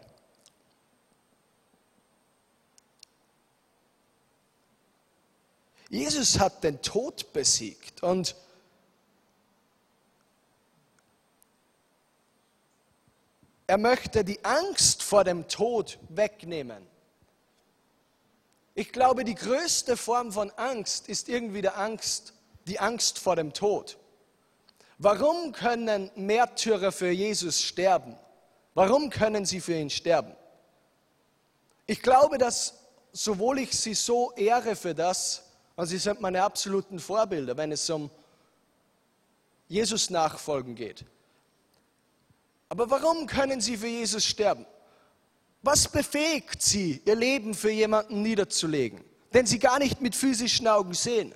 [5.88, 8.35] Jesus hat den Tod besiegt und
[13.66, 16.87] er möchte die Angst vor dem Tod wegnehmen.
[18.75, 22.35] Ich glaube, die größte Form von Angst ist irgendwie die Angst,
[22.66, 23.96] die Angst vor dem Tod.
[24.99, 28.16] Warum können Märtyrer für Jesus sterben?
[28.75, 30.35] Warum können sie für ihn sterben?
[31.87, 32.75] Ich glaube, dass
[33.12, 35.46] sowohl ich sie so ehre für das,
[35.77, 38.11] und sie sind meine absoluten Vorbilder, wenn es um
[39.69, 41.05] Jesus nachfolgen geht.
[42.69, 44.67] Aber warum können sie für Jesus sterben?
[45.62, 50.95] Was befähigt sie, ihr Leben für jemanden niederzulegen, den sie gar nicht mit physischen Augen
[50.95, 51.35] sehen?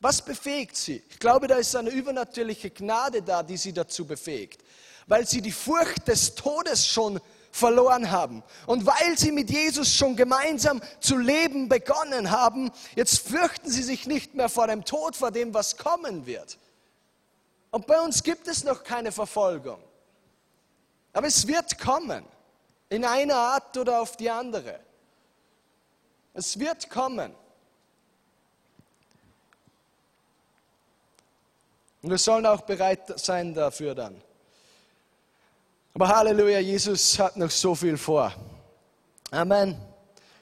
[0.00, 1.02] Was befähigt sie?
[1.10, 4.62] Ich glaube, da ist eine übernatürliche Gnade da, die sie dazu befähigt,
[5.06, 7.20] weil sie die Furcht des Todes schon
[7.52, 8.42] verloren haben.
[8.66, 14.06] Und weil sie mit Jesus schon gemeinsam zu leben begonnen haben, jetzt fürchten sie sich
[14.06, 16.58] nicht mehr vor dem Tod, vor dem, was kommen wird.
[17.70, 19.78] Und bei uns gibt es noch keine Verfolgung.
[21.12, 22.24] Aber es wird kommen,
[22.88, 24.80] in einer Art oder auf die andere.
[26.34, 27.34] Es wird kommen.
[32.00, 34.20] Und wir sollen auch bereit sein dafür dann.
[35.94, 38.32] Aber Halleluja, Jesus hat noch so viel vor.
[39.30, 39.76] Amen.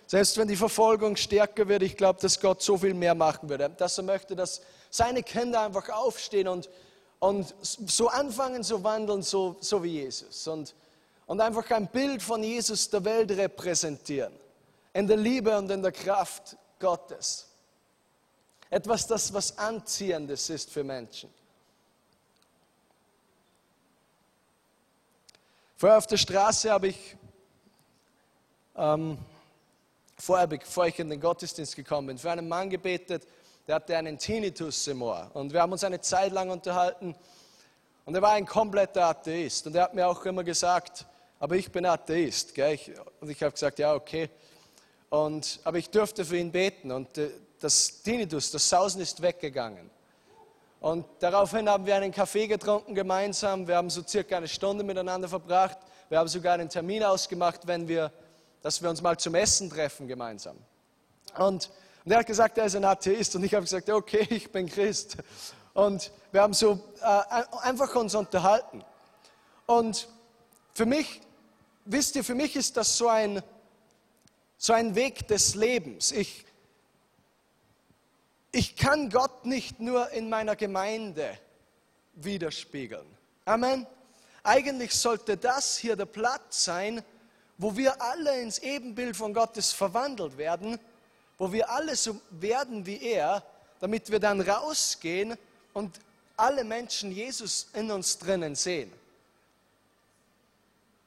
[0.06, 3.68] Selbst wenn die Verfolgung stärker wird, ich glaube, dass Gott so viel mehr machen würde.
[3.70, 4.60] Dass er möchte, dass
[4.90, 6.68] seine Kinder einfach aufstehen und,
[7.18, 10.46] und so anfangen zu wandeln, so, so wie Jesus.
[10.46, 10.74] Und,
[11.26, 14.32] und einfach ein Bild von Jesus der Welt repräsentieren.
[14.92, 17.48] In der Liebe und in der Kraft Gottes.
[18.68, 21.32] Etwas, das was Anziehendes ist für Menschen.
[25.80, 27.16] Vorher auf der Straße habe ich,
[28.76, 29.16] ähm,
[30.14, 33.26] vorher, bevor ich in den Gottesdienst gekommen bin, für einen Mann gebetet,
[33.66, 35.30] der hatte einen Tinnitus im Ohr.
[35.32, 37.14] Und wir haben uns eine Zeit lang unterhalten.
[38.04, 39.68] Und er war ein kompletter Atheist.
[39.68, 41.06] Und er hat mir auch immer gesagt,
[41.38, 42.54] aber ich bin Atheist.
[42.54, 42.74] Gell?
[42.74, 44.28] Ich, und ich habe gesagt, ja, okay.
[45.08, 46.92] Und, aber ich durfte für ihn beten.
[46.92, 49.90] Und äh, das Tinnitus, das Sausen ist weggegangen.
[50.80, 53.68] Und daraufhin haben wir einen Kaffee getrunken gemeinsam.
[53.68, 55.78] Wir haben so circa eine Stunde miteinander verbracht.
[56.08, 58.10] Wir haben sogar einen Termin ausgemacht, wenn wir,
[58.62, 60.56] dass wir uns mal zum Essen treffen gemeinsam.
[61.36, 61.70] Und,
[62.04, 63.36] und er hat gesagt, er ist ein Atheist.
[63.36, 65.18] Und ich habe gesagt, okay, ich bin Christ.
[65.74, 68.82] Und wir haben so äh, einfach uns unterhalten.
[69.66, 70.08] Und
[70.72, 71.20] für mich,
[71.84, 73.42] wisst ihr, für mich ist das so ein,
[74.56, 76.10] so ein Weg des Lebens.
[76.10, 76.46] Ich,
[78.52, 81.38] ich kann Gott nicht nur in meiner Gemeinde
[82.14, 83.06] widerspiegeln.
[83.44, 83.86] Amen.
[84.42, 87.02] Eigentlich sollte das hier der Platz sein,
[87.58, 90.78] wo wir alle ins Ebenbild von Gottes verwandelt werden,
[91.38, 93.44] wo wir alle so werden wie er,
[93.80, 95.36] damit wir dann rausgehen
[95.74, 96.00] und
[96.36, 98.90] alle Menschen Jesus in uns drinnen sehen.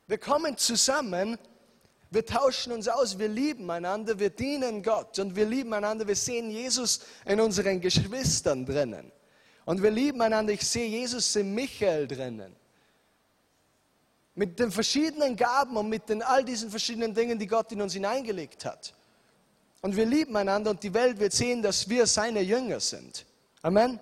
[0.08, 1.39] Wir kommen zusammen
[2.13, 6.08] wir tauschen uns aus, wir lieben einander, wir dienen Gott und wir lieben einander.
[6.08, 9.12] Wir sehen Jesus in unseren Geschwistern drinnen.
[9.65, 10.54] Und wir lieben einander.
[10.54, 12.56] Ich sehe Jesus in Michael drinnen.
[14.36, 17.93] Mit den verschiedenen Gaben und mit den, all diesen verschiedenen Dingen, die Gott in uns
[17.93, 18.93] hineingelegt hat.
[19.82, 23.26] Und wir lieben einander und die Welt wird sehen, dass wir seine Jünger sind.
[23.62, 23.99] Amen.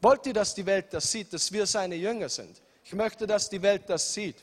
[0.00, 2.62] Wollt ihr, dass die Welt das sieht, dass wir seine Jünger sind?
[2.84, 4.36] Ich möchte, dass die Welt das sieht.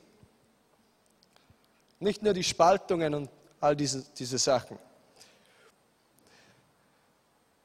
[2.00, 4.80] Nicht nur die Spaltungen und all diese, diese Sachen.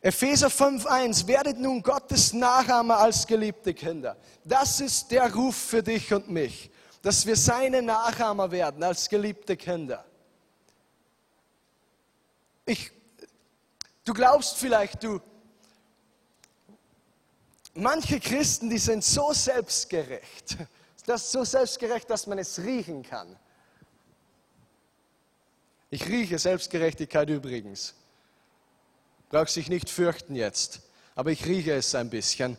[0.04, 4.18] Epheser 5.1, werdet nun Gottes Nachahmer als geliebte Kinder.
[4.44, 6.70] Das ist der Ruf für dich und mich,
[7.00, 10.04] dass wir seine Nachahmer werden als geliebte Kinder.
[12.66, 12.90] Ich,
[14.04, 15.20] du glaubst vielleicht, du,
[17.72, 20.58] manche Christen, die sind so selbstgerecht,
[21.06, 23.38] das so selbstgerecht, dass man es riechen kann.
[25.94, 27.94] Ich rieche Selbstgerechtigkeit übrigens.
[29.30, 30.80] Brauchst dich nicht fürchten jetzt,
[31.14, 32.56] aber ich rieche es ein bisschen.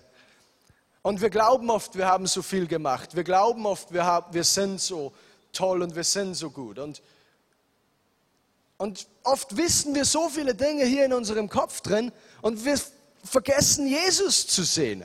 [1.02, 3.14] Und wir glauben oft, wir haben so viel gemacht.
[3.14, 5.12] Wir glauben oft, wir, haben, wir sind so
[5.52, 6.80] toll und wir sind so gut.
[6.80, 7.02] Und,
[8.78, 12.80] und oft wissen wir so viele Dinge hier in unserem Kopf drin und wir
[13.22, 15.04] vergessen Jesus zu sehen,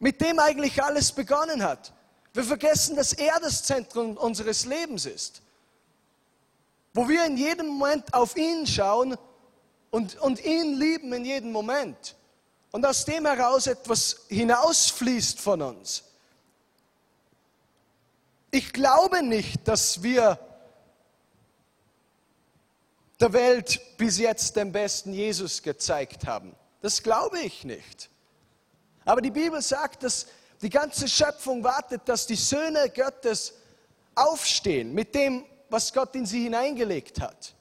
[0.00, 1.92] mit dem eigentlich alles begonnen hat.
[2.34, 5.40] Wir vergessen, dass er das Zentrum unseres Lebens ist
[6.98, 9.16] wo wir in jedem Moment auf ihn schauen
[9.90, 12.16] und, und ihn lieben in jedem Moment.
[12.72, 16.02] Und aus dem heraus etwas hinausfließt von uns.
[18.50, 20.40] Ich glaube nicht, dass wir
[23.20, 26.52] der Welt bis jetzt den besten Jesus gezeigt haben.
[26.80, 28.10] Das glaube ich nicht.
[29.04, 30.26] Aber die Bibel sagt, dass
[30.62, 33.54] die ganze Schöpfung wartet, dass die Söhne Gottes
[34.16, 37.54] aufstehen mit dem was Gott in sie hineingelegt hat.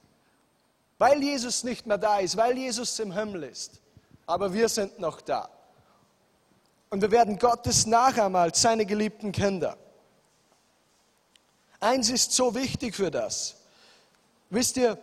[0.98, 3.80] Weil Jesus nicht mehr da ist, weil Jesus im Himmel ist.
[4.26, 5.50] Aber wir sind noch da.
[6.90, 9.78] Und wir werden Gottes Nachahmer als seine geliebten Kinder.
[11.80, 13.56] Eins ist so wichtig für das.
[14.50, 14.98] Wisst ihr,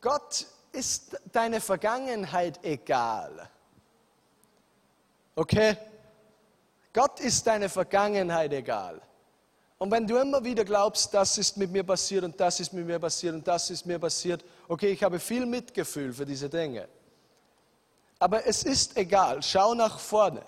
[0.00, 3.50] Gott ist deine Vergangenheit egal.
[5.34, 5.76] Okay?
[6.92, 9.00] Gott ist deine Vergangenheit egal.
[9.78, 12.84] Und wenn du immer wieder glaubst, das ist mit mir passiert und das ist mit
[12.84, 16.88] mir passiert und das ist mir passiert, okay, ich habe viel Mitgefühl für diese Dinge.
[18.18, 20.42] Aber es ist egal, schau nach vorne.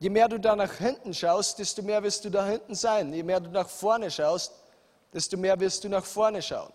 [0.00, 3.12] Je mehr du da nach hinten schaust, desto mehr wirst du da hinten sein.
[3.14, 4.52] Je mehr du nach vorne schaust,
[5.12, 6.72] desto mehr wirst du nach vorne schauen.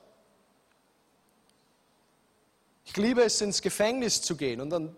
[2.85, 4.95] Ich liebe es, ins Gefängnis zu gehen und dann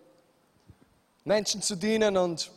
[1.26, 2.52] Menschen zu dienen und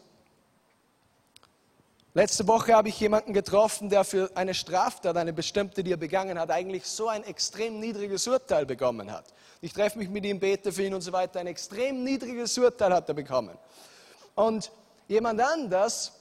[2.16, 6.38] Letzte Woche habe ich jemanden getroffen, der für eine Straftat, eine bestimmte, die er begangen
[6.38, 9.26] hat, eigentlich so ein extrem niedriges Urteil bekommen hat.
[9.60, 11.40] Ich treffe mich mit ihm, bete für ihn und so weiter.
[11.40, 13.58] Ein extrem niedriges Urteil hat er bekommen.
[14.34, 14.72] Und
[15.08, 16.14] jemand anders,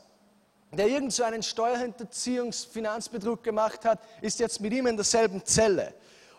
[0.73, 5.93] der irgend so einen Steuerhinterziehungsfinanzbetrug gemacht hat, ist jetzt mit ihm in derselben Zelle.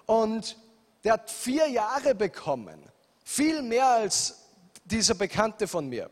[0.05, 0.59] Und
[1.03, 2.79] der hat vier Jahre bekommen.
[3.25, 4.37] Viel mehr als
[4.85, 6.11] dieser Bekannte von mir.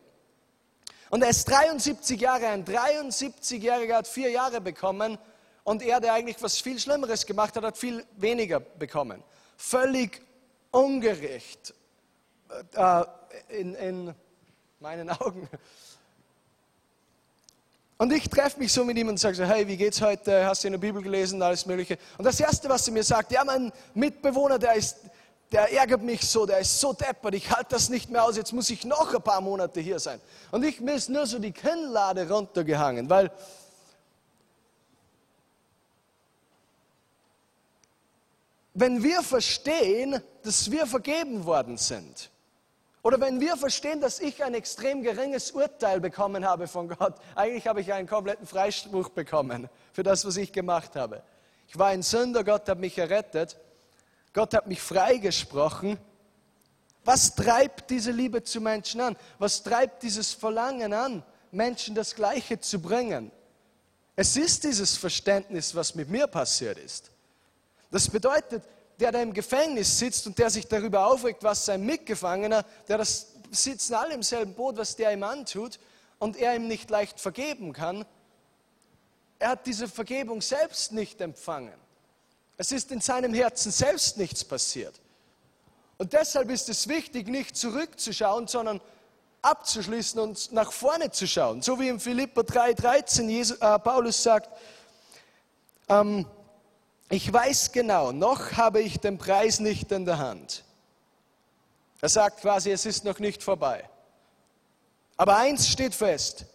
[1.10, 5.18] Und er ist 73 Jahre, ein 73-Jähriger hat vier Jahre bekommen
[5.62, 9.22] und er, der eigentlich was viel Schlimmeres gemacht hat, hat viel weniger bekommen.
[9.56, 10.20] Völlig
[10.70, 11.74] ungerecht
[12.74, 13.04] äh,
[13.48, 14.14] in, in
[14.80, 15.48] meinen Augen.
[17.96, 20.44] Und ich treffe mich so mit ihm und sage so, hey, wie geht's heute?
[20.46, 21.40] Hast du in der Bibel gelesen?
[21.40, 21.96] Alles Mögliche.
[22.18, 24.98] Und das Erste, was er mir sagt, ja, mein Mitbewohner, der ist,
[25.54, 28.52] der ärgert mich so, der ist so deppert, ich halte das nicht mehr aus, jetzt
[28.52, 30.20] muss ich noch ein paar Monate hier sein.
[30.50, 33.30] Und ich mir ist nur so die Kinnlade runtergehangen, weil
[38.74, 42.30] wenn wir verstehen, dass wir vergeben worden sind,
[43.04, 47.68] oder wenn wir verstehen, dass ich ein extrem geringes Urteil bekommen habe von Gott, eigentlich
[47.68, 51.22] habe ich einen kompletten Freispruch bekommen für das, was ich gemacht habe.
[51.68, 53.56] Ich war ein Sünder, Gott hat mich errettet
[54.34, 55.96] Gott hat mich freigesprochen.
[57.04, 59.16] Was treibt diese Liebe zu Menschen an?
[59.38, 61.22] Was treibt dieses Verlangen an,
[61.52, 63.30] Menschen das Gleiche zu bringen?
[64.16, 67.10] Es ist dieses Verständnis, was mit mir passiert ist.
[67.90, 68.64] Das bedeutet,
[68.98, 73.32] der, der im Gefängnis sitzt und der sich darüber aufregt, was sein Mitgefangener, der das
[73.50, 75.78] sitzen alle im selben Boot, was der ihm antut
[76.18, 78.04] und er ihm nicht leicht vergeben kann,
[79.38, 81.83] er hat diese Vergebung selbst nicht empfangen.
[82.56, 85.00] Es ist in seinem Herzen selbst nichts passiert.
[85.98, 88.80] Und deshalb ist es wichtig, nicht zurückzuschauen, sondern
[89.42, 91.62] abzuschließen und nach vorne zu schauen.
[91.62, 94.50] So wie in Philippa 3,13 äh, Paulus sagt,
[95.88, 96.26] ähm,
[97.10, 100.64] ich weiß genau, noch habe ich den Preis nicht in der Hand.
[102.00, 103.88] Er sagt quasi, es ist noch nicht vorbei.
[105.16, 106.46] Aber eins steht fest,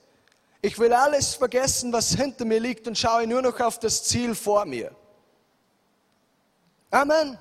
[0.61, 4.35] ich will alles vergessen, was hinter mir liegt und schaue nur noch auf das Ziel
[4.35, 4.93] vor mir.
[6.91, 7.37] Amen.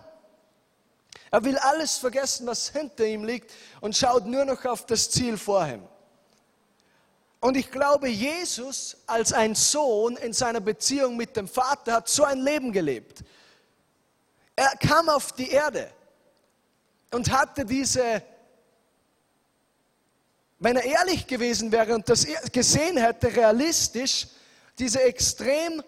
[1.31, 5.37] Er will alles vergessen, was hinter ihm liegt und schaut nur noch auf das Ziel
[5.37, 5.87] vor ihm.
[7.41, 12.25] Und ich glaube, Jesus als ein Sohn in seiner Beziehung mit dem Vater hat so
[12.25, 13.23] ein Leben gelebt.
[14.57, 15.89] Er kam auf die Erde
[17.13, 18.23] und hatte diese,
[20.59, 24.27] wenn er ehrlich gewesen wäre und das gesehen hätte, realistisch,
[24.79, 25.83] diese extrem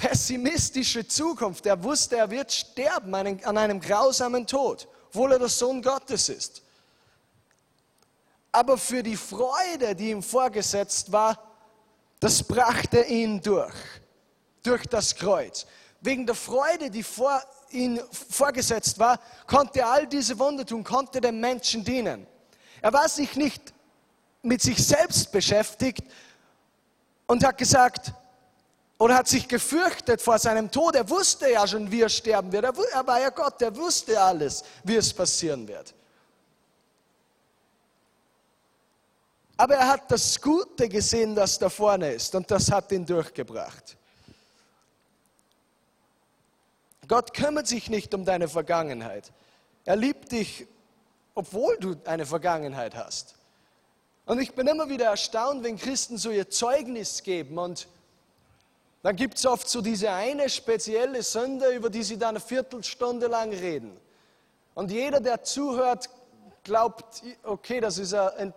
[0.00, 1.66] pessimistische Zukunft.
[1.66, 6.62] Er wusste, er wird sterben an einem grausamen Tod, obwohl er der Sohn Gottes ist.
[8.50, 11.38] Aber für die Freude, die ihm vorgesetzt war,
[12.18, 13.74] das brachte ihn durch,
[14.62, 15.66] durch das Kreuz.
[16.00, 21.20] Wegen der Freude, die vor ihm vorgesetzt war, konnte er all diese Wunder tun, konnte
[21.20, 22.26] den Menschen dienen.
[22.80, 23.74] Er war sich nicht
[24.42, 26.04] mit sich selbst beschäftigt
[27.26, 28.14] und hat gesagt,
[29.00, 30.94] oder hat sich gefürchtet vor seinem Tod.
[30.94, 32.64] Er wusste ja schon, wie er sterben wird.
[32.64, 35.94] Er war ja Gott, er wusste alles, wie es passieren wird.
[39.56, 43.96] Aber er hat das Gute gesehen, das da vorne ist, und das hat ihn durchgebracht.
[47.08, 49.32] Gott kümmert sich nicht um deine Vergangenheit.
[49.86, 50.66] Er liebt dich,
[51.34, 53.34] obwohl du eine Vergangenheit hast.
[54.26, 57.88] Und ich bin immer wieder erstaunt, wenn Christen so ihr Zeugnis geben und
[59.02, 63.28] dann gibt es oft so diese eine spezielle Sünde, über die sie dann eine Viertelstunde
[63.28, 63.96] lang reden.
[64.74, 66.10] Und jeder, der zuhört,
[66.64, 68.52] glaubt, okay, das ist ein,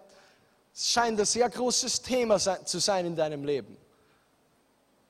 [0.75, 3.77] scheint ein sehr großes Thema zu sein in deinem Leben.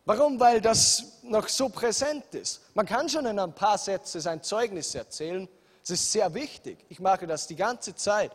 [0.05, 0.39] Warum?
[0.39, 2.61] Weil das noch so präsent ist.
[2.75, 5.47] Man kann schon in ein paar Sätzen sein Zeugnis erzählen.
[5.81, 6.77] Das ist sehr wichtig.
[6.89, 8.31] Ich mache das die ganze Zeit.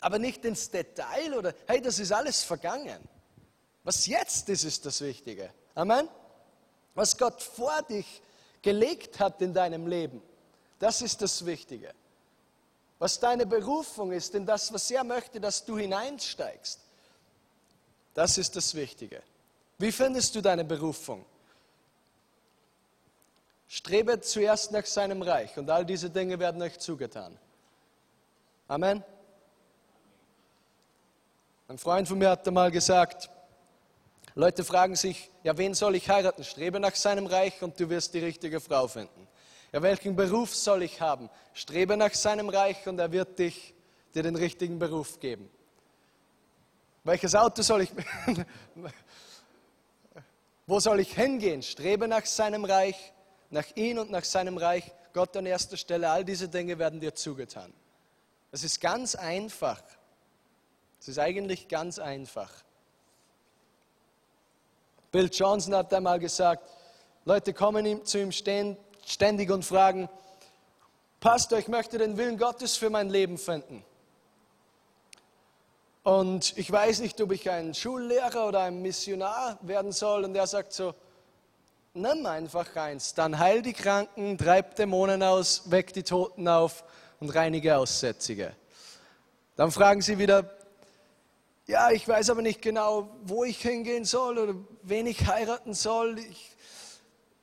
[0.00, 2.98] Aber nicht ins Detail oder, hey, das ist alles vergangen.
[3.84, 5.52] Was jetzt ist, ist das Wichtige.
[5.74, 6.08] Amen.
[6.94, 8.22] Was Gott vor dich
[8.62, 10.22] gelegt hat in deinem Leben,
[10.78, 11.94] das ist das Wichtige.
[12.98, 16.80] Was deine Berufung ist, in das, was er möchte, dass du hineinsteigst,
[18.14, 19.22] das ist das Wichtige.
[19.78, 21.24] Wie findest du deine Berufung?
[23.68, 27.38] Strebe zuerst nach seinem Reich und all diese Dinge werden euch zugetan.
[28.66, 29.04] Amen.
[31.68, 33.28] Ein Freund von mir hat einmal gesagt,
[34.34, 36.42] Leute fragen sich, ja, wen soll ich heiraten?
[36.42, 39.28] Strebe nach seinem Reich und du wirst die richtige Frau finden.
[39.70, 41.28] Ja, welchen Beruf soll ich haben?
[41.52, 43.74] Strebe nach seinem Reich und er wird dich,
[44.14, 45.50] dir den richtigen Beruf geben.
[47.04, 47.90] Welches Auto soll ich,
[50.66, 51.62] wo soll ich hingehen?
[51.62, 53.12] Strebe nach seinem Reich,
[53.50, 54.90] nach ihm und nach seinem Reich.
[55.12, 57.74] Gott an erster Stelle, all diese Dinge werden dir zugetan.
[58.52, 59.82] Es ist ganz einfach.
[61.08, 62.50] Es ist eigentlich ganz einfach.
[65.10, 66.70] Bill Johnson hat einmal gesagt,
[67.24, 70.10] Leute kommen zu ihm ständig und fragen,
[71.18, 73.82] Pastor, ich möchte den Willen Gottes für mein Leben finden.
[76.02, 80.26] Und ich weiß nicht, ob ich ein Schullehrer oder ein Missionar werden soll.
[80.26, 80.94] Und er sagt so,
[81.94, 86.84] nimm einfach eins, dann heil die Kranken, treib Dämonen aus, weck die Toten auf
[87.18, 88.54] und reinige Aussätzige.
[89.56, 90.57] Dann fragen sie wieder,
[91.68, 96.18] ja, ich weiß aber nicht genau, wo ich hingehen soll oder wen ich heiraten soll.
[96.18, 96.56] Ich,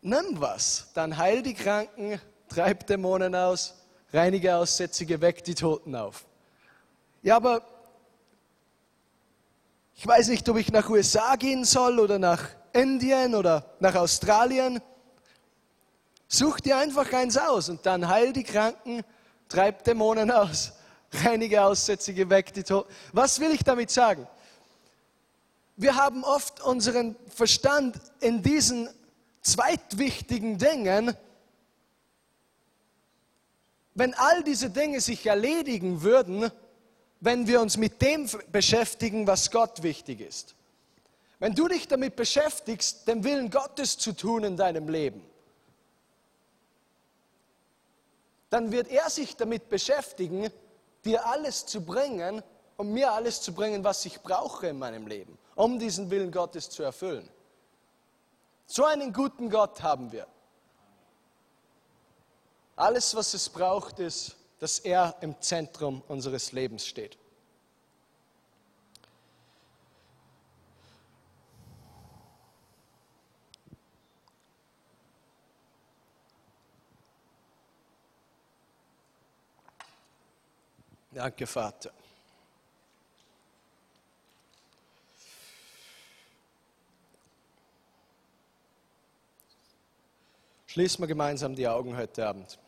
[0.01, 2.19] nimm was, dann heil die Kranken,
[2.49, 3.75] treib Dämonen aus,
[4.11, 6.25] reinige Aussätzige, weck die Toten auf.
[7.21, 7.61] Ja, aber
[9.93, 14.81] ich weiß nicht, ob ich nach USA gehen soll oder nach Indien oder nach Australien.
[16.27, 19.03] Such dir einfach eins aus und dann heil die Kranken,
[19.49, 20.73] treib Dämonen aus,
[21.23, 22.51] reinige Aussätzige weg.
[23.13, 24.27] Was will ich damit sagen?
[25.77, 28.89] Wir haben oft unseren Verstand in diesen
[29.41, 31.15] zweitwichtigen Dingen.
[33.93, 36.51] Wenn all diese Dinge sich erledigen würden,
[37.19, 40.55] wenn wir uns mit dem beschäftigen, was Gott wichtig ist.
[41.39, 45.21] Wenn du dich damit beschäftigst, den Willen Gottes zu tun in deinem Leben,
[48.49, 50.49] dann wird er sich damit beschäftigen,
[51.05, 52.43] dir alles zu bringen
[52.77, 56.69] und mir alles zu bringen, was ich brauche in meinem Leben, um diesen Willen Gottes
[56.69, 57.29] zu erfüllen.
[58.65, 60.27] So einen guten Gott haben wir.
[62.75, 67.17] Alles, was es braucht, ist dass er im Zentrum unseres Lebens steht.
[81.15, 81.91] Danke, Vater.
[90.67, 92.59] Schließen wir gemeinsam die Augen heute Abend.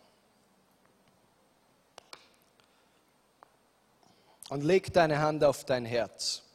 [4.50, 6.47] und leg deine Hand auf dein Herz.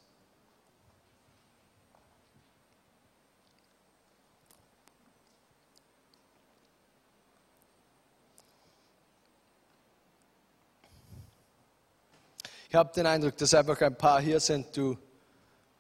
[12.73, 14.97] Ich habe den Eindruck, dass einfach ein paar hier sind, du,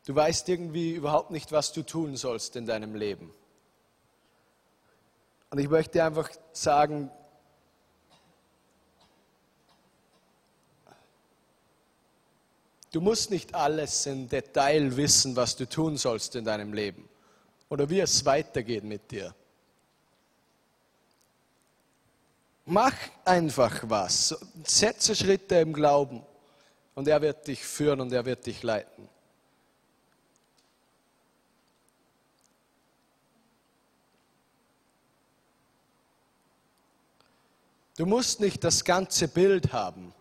[0.04, 3.32] du weißt irgendwie überhaupt nicht, was du tun sollst in deinem Leben.
[5.48, 7.10] Und ich möchte einfach sagen,
[12.90, 17.08] Du musst nicht alles im Detail wissen, was du tun sollst in deinem Leben
[17.70, 19.34] oder wie es weitergeht mit dir.
[22.66, 22.92] Mach
[23.24, 24.36] einfach was,
[24.66, 26.22] setze Schritte im Glauben
[26.94, 29.08] und er wird dich führen und er wird dich leiten.
[37.96, 40.14] Du musst nicht das ganze Bild haben.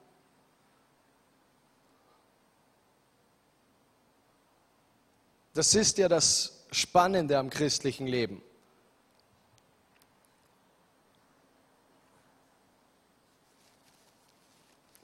[5.54, 8.42] Das ist ja das Spannende am christlichen Leben.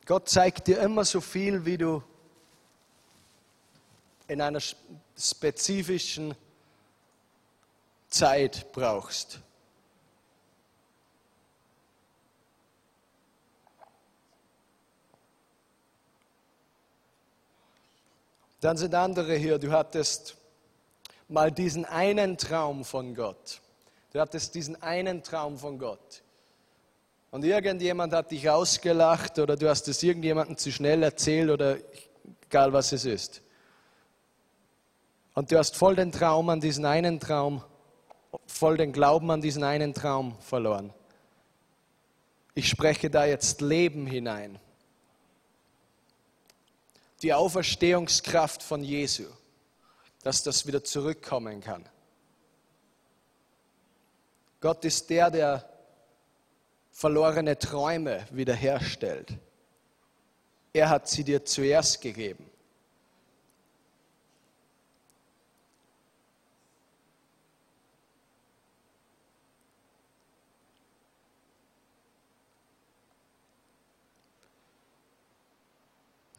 [0.07, 2.01] Gott zeigt dir immer so viel, wie du
[4.29, 4.61] in einer
[5.17, 6.33] spezifischen
[8.07, 9.41] Zeit brauchst.
[18.61, 20.37] Dann sind andere hier, du hattest
[21.27, 23.59] mal diesen einen Traum von Gott.
[24.13, 26.23] Du hattest diesen einen Traum von Gott.
[27.31, 31.77] Und irgendjemand hat dich ausgelacht oder du hast es irgendjemandem zu schnell erzählt oder
[32.45, 33.41] egal was es ist.
[35.33, 37.63] Und du hast voll den Traum an diesen einen Traum,
[38.47, 40.93] voll den Glauben an diesen einen Traum verloren.
[42.55, 44.59] Ich spreche da jetzt Leben hinein.
[47.21, 49.25] Die Auferstehungskraft von Jesu
[50.27, 51.87] dass das wieder zurückkommen kann.
[54.59, 55.69] Gott ist der, der
[56.97, 59.37] verlorene Träume wiederherstellt.
[60.73, 62.49] Er hat sie dir zuerst gegeben.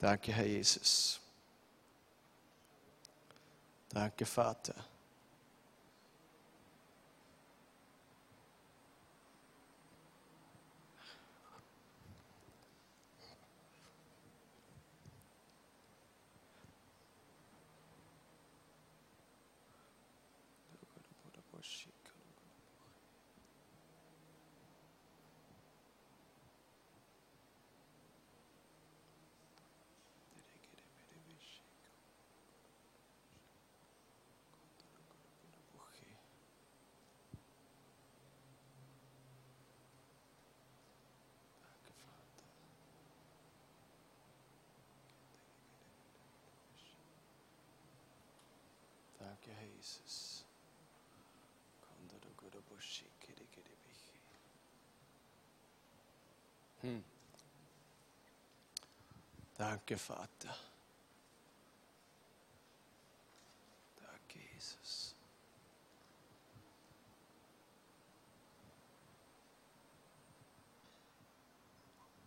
[0.00, 1.20] Danke, Herr Jesus.
[3.90, 4.74] Danke, Vater.
[49.44, 50.44] Danke, Jesus.
[56.82, 57.04] Hm.
[59.56, 60.54] Danke, Vater.
[63.96, 65.16] Danke, Jesus.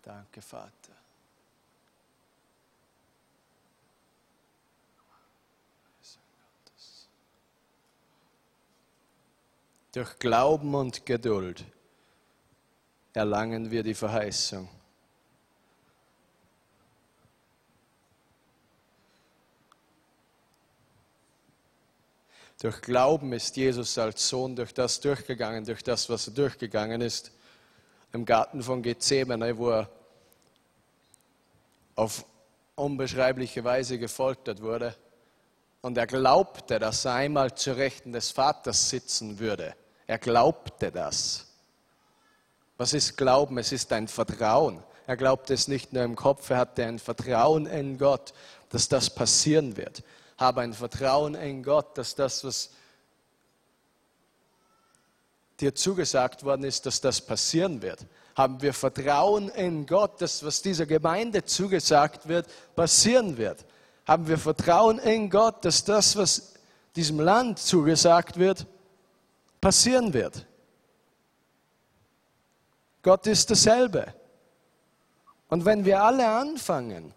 [0.01, 1.00] Danke, Vater.
[9.93, 11.65] Durch Glauben und Geduld
[13.13, 14.69] erlangen wir die Verheißung.
[22.61, 27.31] Durch Glauben ist Jesus als Sohn durch das durchgegangen, durch das, was er durchgegangen ist,
[28.13, 29.89] im Garten von Gethsemane, wo er
[31.95, 32.23] auf
[32.75, 34.95] unbeschreibliche Weise gefoltert wurde.
[35.81, 39.75] Und er glaubte, dass er einmal zur Rechten des Vaters sitzen würde.
[40.11, 41.45] Er glaubte das.
[42.75, 43.57] Was ist Glauben?
[43.59, 44.83] Es ist ein Vertrauen.
[45.07, 48.33] Er glaubte es nicht nur im Kopf, er hatte ein Vertrauen in Gott,
[48.67, 50.03] dass das passieren wird.
[50.37, 52.71] Habe ein Vertrauen in Gott, dass das, was
[55.61, 58.05] dir zugesagt worden ist, dass das passieren wird.
[58.35, 63.63] Haben wir Vertrauen in Gott, dass was dieser Gemeinde zugesagt wird, passieren wird.
[64.05, 66.55] Haben wir Vertrauen in Gott, dass das, was
[66.97, 68.67] diesem Land zugesagt wird,
[69.61, 70.45] passieren wird.
[73.03, 74.13] Gott ist dasselbe.
[75.47, 77.13] Und wenn wir alle anfangen,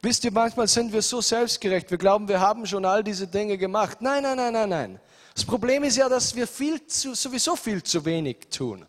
[0.00, 3.56] wisst ihr, manchmal sind wir so selbstgerecht, wir glauben, wir haben schon all diese Dinge
[3.56, 4.00] gemacht.
[4.00, 5.00] Nein, nein, nein, nein, nein.
[5.34, 8.86] Das Problem ist ja, dass wir viel zu, sowieso viel zu wenig tun.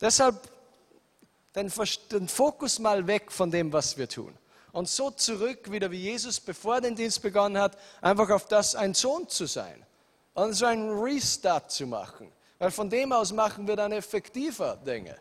[0.00, 0.36] Deshalb
[1.54, 1.70] den,
[2.10, 4.36] den Fokus mal weg von dem, was wir tun.
[4.72, 8.74] Und so zurück, wieder wie Jesus, bevor er den Dienst begonnen hat, einfach auf das,
[8.74, 9.84] ein Sohn zu sein
[10.34, 12.30] und so einen Restart zu machen.
[12.58, 15.16] Weil von dem aus machen wir dann effektiver Dinge.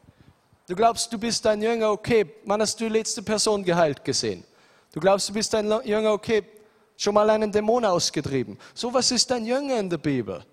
[0.68, 4.44] Du glaubst, du bist ein Jünger, okay, wann hast du die letzte Person geheilt gesehen?
[4.92, 6.44] Du glaubst, du bist ein Jünger, okay,
[6.96, 8.58] schon mal einen Dämon ausgetrieben.
[8.74, 10.46] So was ist ein Jünger in der Bibel.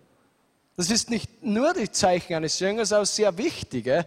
[0.77, 4.07] Das ist nicht nur die Zeichen eines Jüngers, aber sehr wichtige,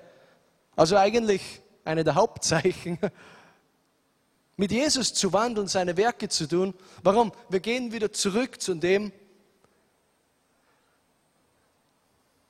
[0.75, 2.97] also eigentlich eine der Hauptzeichen,
[4.57, 6.73] mit Jesus zu wandeln, seine Werke zu tun.
[7.01, 7.31] Warum?
[7.49, 9.11] Wir gehen wieder zurück zu dem,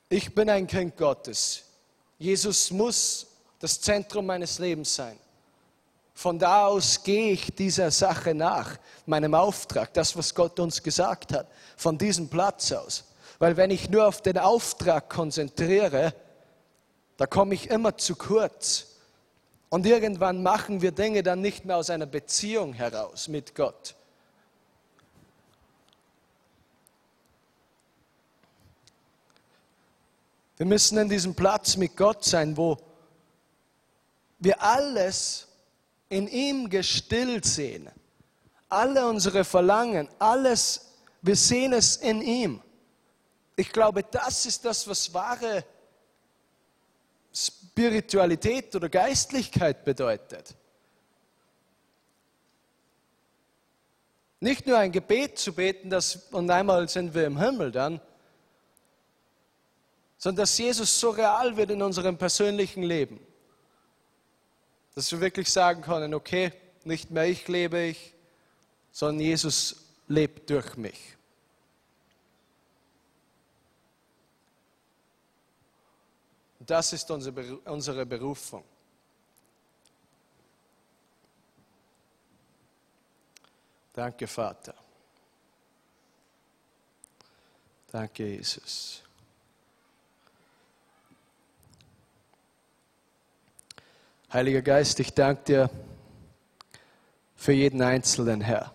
[0.09, 1.63] Ich bin ein Kind Gottes.
[2.17, 3.27] Jesus muss
[3.59, 5.17] das Zentrum meines Lebens sein.
[6.13, 11.33] Von da aus gehe ich dieser Sache nach, meinem Auftrag, das, was Gott uns gesagt
[11.33, 13.05] hat, von diesem Platz aus.
[13.39, 16.13] Weil wenn ich nur auf den Auftrag konzentriere,
[17.17, 18.87] da komme ich immer zu kurz.
[19.69, 23.95] Und irgendwann machen wir Dinge dann nicht mehr aus einer Beziehung heraus mit Gott,
[30.57, 32.77] Wir müssen in diesem Platz mit Gott sein, wo
[34.39, 35.47] wir alles
[36.09, 37.89] in ihm gestillt sehen.
[38.69, 42.61] Alle unsere Verlangen, alles, wir sehen es in ihm.
[43.55, 45.63] Ich glaube, das ist das, was wahre
[47.33, 50.55] Spiritualität oder Geistlichkeit bedeutet.
[54.39, 58.01] Nicht nur ein Gebet zu beten, das, und einmal sind wir im Himmel dann,
[60.23, 63.19] sondern dass Jesus so real wird in unserem persönlichen Leben.
[64.95, 66.53] Dass wir wirklich sagen können, okay,
[66.85, 68.13] nicht mehr ich lebe ich,
[68.93, 69.75] sondern Jesus
[70.07, 71.17] lebt durch mich.
[76.61, 78.63] Das ist unsere Berufung.
[83.91, 84.73] Danke, Vater.
[87.91, 89.02] Danke, Jesus.
[94.33, 95.69] Heiliger Geist, ich danke dir
[97.35, 98.73] für jeden Einzelnen, Herr.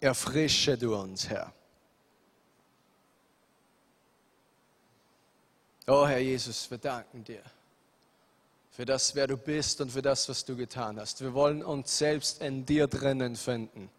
[0.00, 1.52] Erfrische du uns, Herr.
[5.86, 7.42] Oh Herr Jesus, wir danken dir
[8.70, 11.20] für das, wer du bist und für das, was du getan hast.
[11.20, 13.90] Wir wollen uns selbst in dir drinnen finden.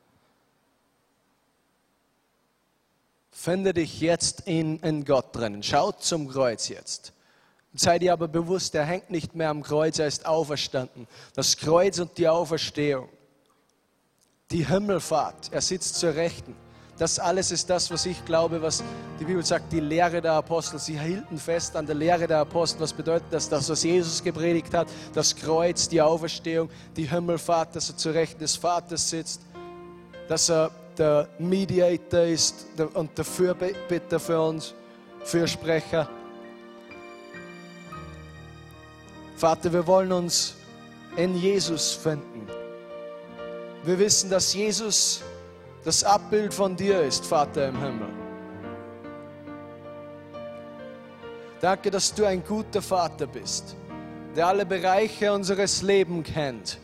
[3.37, 5.61] Finde dich jetzt in, in Gott drinnen.
[5.61, 7.11] Schau zum Kreuz jetzt.
[7.73, 11.05] Sei dir aber bewusst, er hängt nicht mehr am Kreuz, er ist auferstanden.
[11.35, 13.09] Das Kreuz und die Auferstehung,
[14.51, 16.55] die Himmelfahrt, er sitzt zur Rechten.
[16.97, 18.81] Das alles ist das, was ich glaube, was
[19.19, 20.79] die Bibel sagt, die Lehre der Apostel.
[20.79, 22.79] Sie hielten fest an der Lehre der Apostel.
[22.79, 23.49] Was bedeutet das?
[23.49, 28.39] Das, was Jesus gepredigt hat, das Kreuz, die Auferstehung, die Himmelfahrt, dass er zu Rechten
[28.39, 29.41] des Vaters sitzt,
[30.29, 34.73] dass er der Mediator ist und der Fürbitter für uns,
[35.23, 36.09] Fürsprecher.
[39.35, 40.55] Vater, wir wollen uns
[41.17, 42.47] in Jesus finden.
[43.83, 45.21] Wir wissen, dass Jesus
[45.83, 48.09] das Abbild von dir ist, Vater im Himmel.
[51.61, 53.75] Danke, dass du ein guter Vater bist,
[54.35, 56.79] der alle Bereiche unseres Lebens kennt,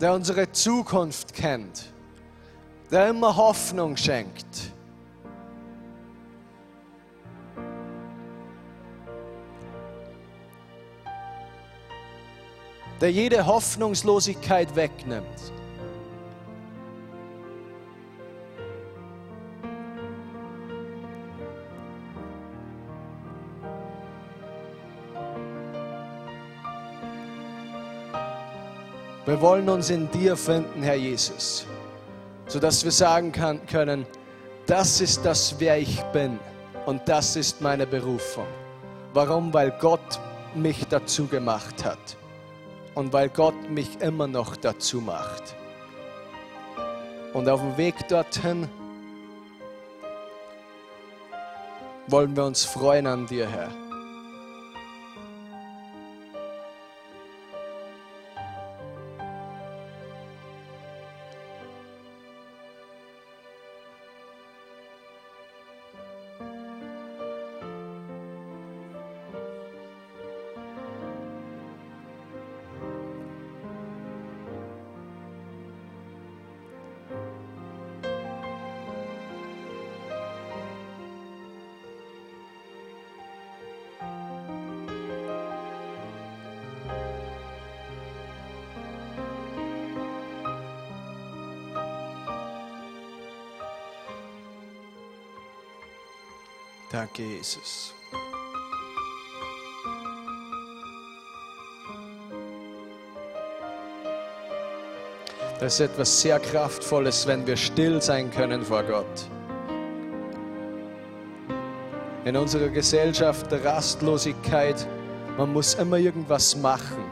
[0.00, 1.93] der unsere Zukunft kennt,
[2.94, 4.46] der immer Hoffnung schenkt.
[13.00, 15.26] der jede Hoffnungslosigkeit wegnimmt.
[29.26, 31.66] Wir wollen uns in dir finden, Herr Jesus,
[32.54, 34.06] sodass wir sagen kann, können,
[34.66, 36.38] das ist das, wer ich bin
[36.86, 38.46] und das ist meine Berufung.
[39.12, 39.52] Warum?
[39.52, 40.20] Weil Gott
[40.54, 42.16] mich dazu gemacht hat
[42.94, 45.56] und weil Gott mich immer noch dazu macht.
[47.32, 48.68] Und auf dem Weg dorthin
[52.06, 53.83] wollen wir uns freuen an dir, Herr.
[97.18, 97.94] Jesus.
[105.60, 109.30] Das ist etwas sehr Kraftvolles, wenn wir still sein können vor Gott.
[112.24, 114.86] In unserer Gesellschaft der Rastlosigkeit,
[115.38, 117.04] man muss immer irgendwas machen.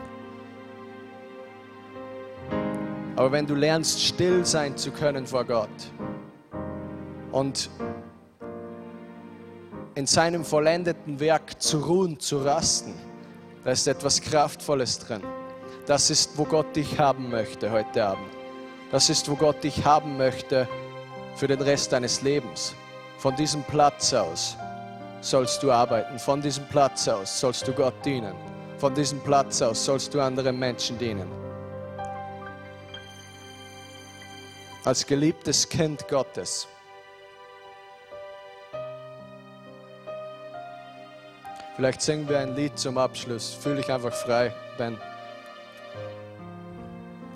[3.17, 5.69] Aber wenn du lernst, still sein zu können vor Gott
[7.31, 7.71] und
[9.95, 12.95] in seinem vollendeten Werk zu ruhen, zu rasten.
[13.65, 15.23] Da ist etwas Kraftvolles drin.
[15.87, 18.31] Das ist, wo Gott dich haben möchte heute Abend.
[18.91, 20.69] Das ist, wo Gott dich haben möchte
[21.35, 22.75] für den Rest deines Lebens.
[23.19, 24.57] Von diesem Platz aus
[25.21, 26.19] sollst du arbeiten.
[26.19, 28.35] Von diesem Platz aus sollst du Gott dienen.
[28.79, 31.31] Von diesem Platz aus sollst du anderen Menschen dienen.
[34.85, 36.67] Als geliebtes Kind Gottes.
[41.83, 43.55] Vielleicht singen wir ein Lied zum Abschluss.
[43.55, 44.97] Fühl dich einfach frei, Ben.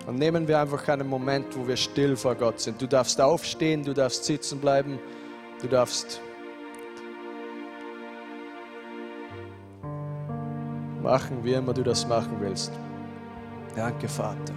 [0.06, 2.80] Und nehmen wir einfach einen Moment, wo wir still vor Gott sind.
[2.80, 5.00] Du darfst aufstehen, du darfst sitzen bleiben,
[5.60, 6.20] du darfst
[11.02, 12.70] machen, wie immer du das machen willst.
[13.74, 14.54] Danke, Vater.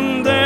[0.00, 0.39] Lied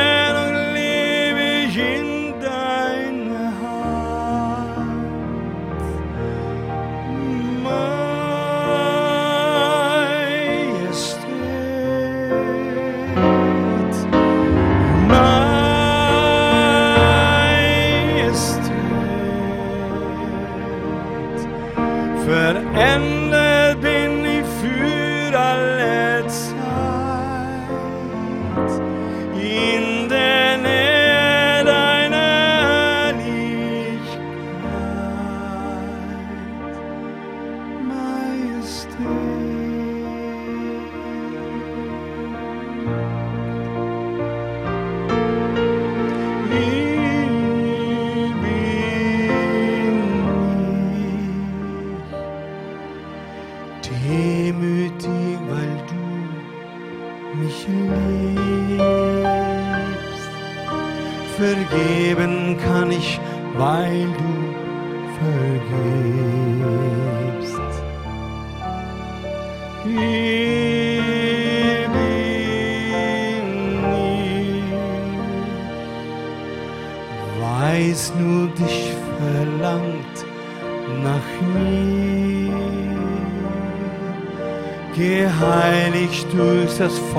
[86.79, 87.15] geheiligt durch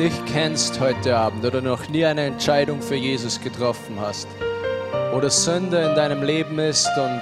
[0.00, 4.26] nicht kennst heute Abend oder noch nie eine Entscheidung für Jesus getroffen hast
[5.14, 7.20] oder Sünde in deinem Leben ist und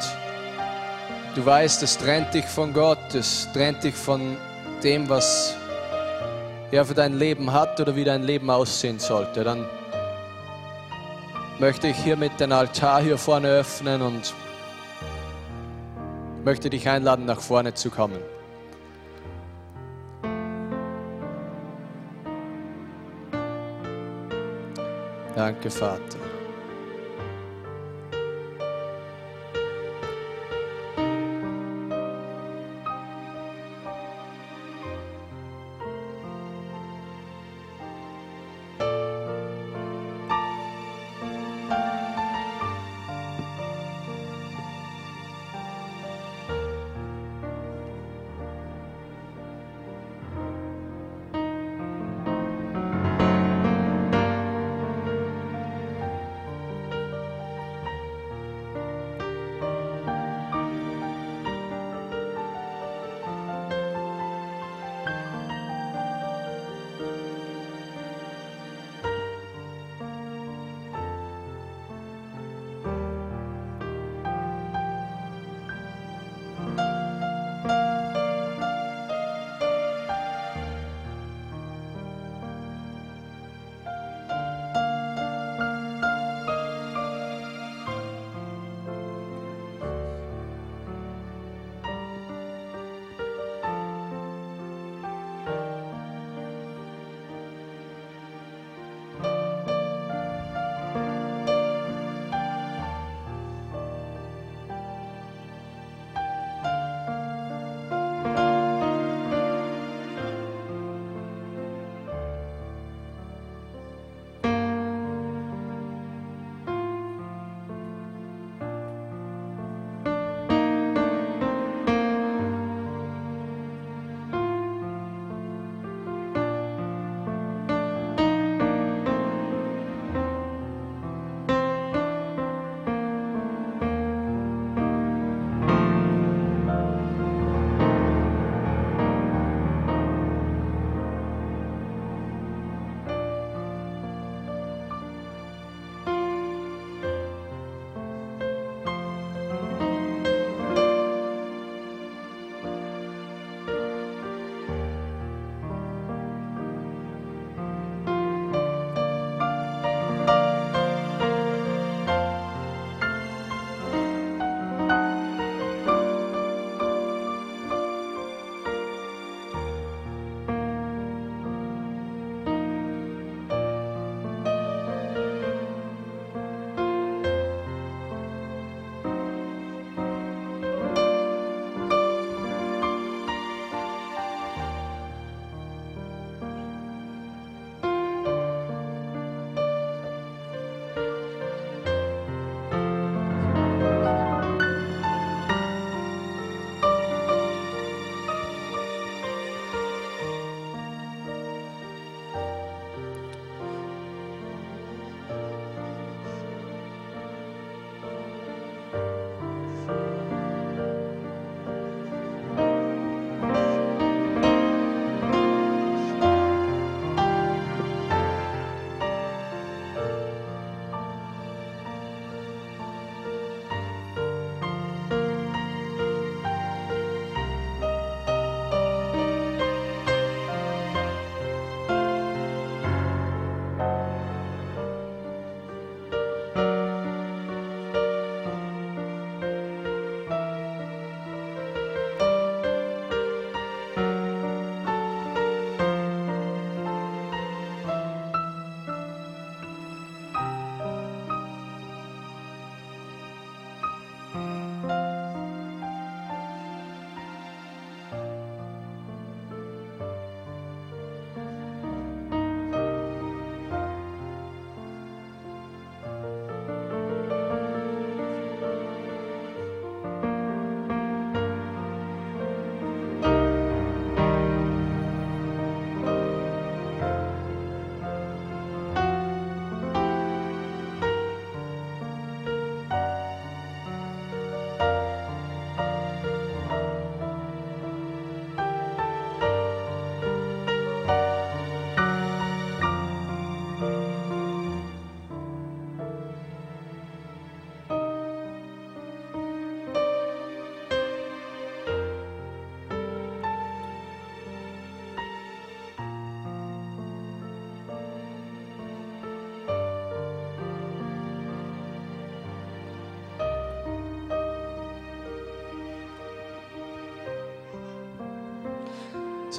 [1.35, 4.37] du weißt, es trennt dich von Gott, es trennt dich von
[4.85, 5.57] dem, was
[6.71, 9.67] er für dein Leben hat oder wie dein Leben aussehen sollte, dann
[11.59, 14.35] möchte ich hiermit den Altar hier vorne öffnen und
[16.45, 18.38] möchte dich einladen, nach vorne zu kommen.
[25.39, 26.28] Danke, Vater.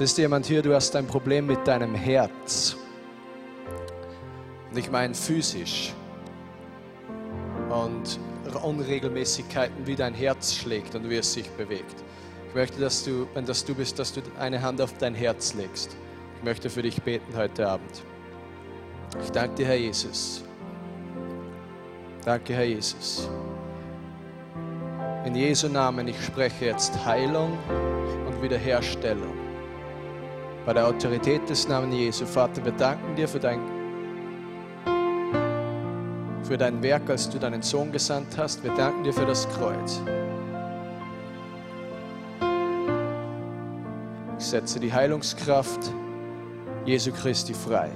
[0.00, 2.74] Es ist jemand hier, du hast ein Problem mit deinem Herz.
[4.70, 5.92] Und ich meine physisch.
[7.68, 8.18] Und
[8.62, 11.96] Unregelmäßigkeiten, wie dein Herz schlägt und wie es sich bewegt.
[12.48, 15.52] Ich möchte, dass du, wenn das du bist, dass du eine Hand auf dein Herz
[15.52, 15.94] legst.
[16.38, 18.02] Ich möchte für dich beten heute Abend.
[19.22, 20.42] Ich danke dir, Herr Jesus.
[22.24, 23.28] Danke, Herr Jesus.
[25.26, 27.58] In Jesu Namen, ich spreche jetzt Heilung
[28.26, 29.49] und Wiederherstellung.
[30.66, 33.60] Bei der Autorität des Namens Jesu, Vater, wir danken dir für dein,
[36.42, 38.62] für dein Werk, als du deinen Sohn gesandt hast.
[38.62, 40.02] Wir danken dir für das Kreuz.
[44.38, 45.92] Ich setze die Heilungskraft
[46.84, 47.90] Jesu Christi frei.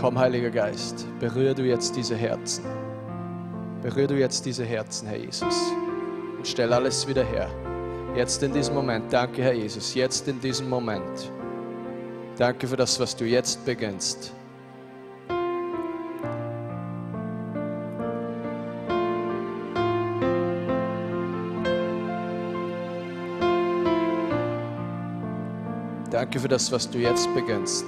[0.00, 2.64] Komm, Heiliger Geist, berühr du jetzt diese Herzen.
[3.82, 5.72] Berühr du jetzt diese Herzen, Herr Jesus,
[6.38, 7.50] und stell alles wieder her.
[8.16, 9.12] Jetzt in diesem Moment.
[9.12, 9.94] Danke, Herr Jesus.
[9.94, 11.32] Jetzt in diesem Moment.
[12.36, 14.32] Danke für das, was du jetzt beginnst.
[26.10, 27.86] Danke für das, was du jetzt beginnst.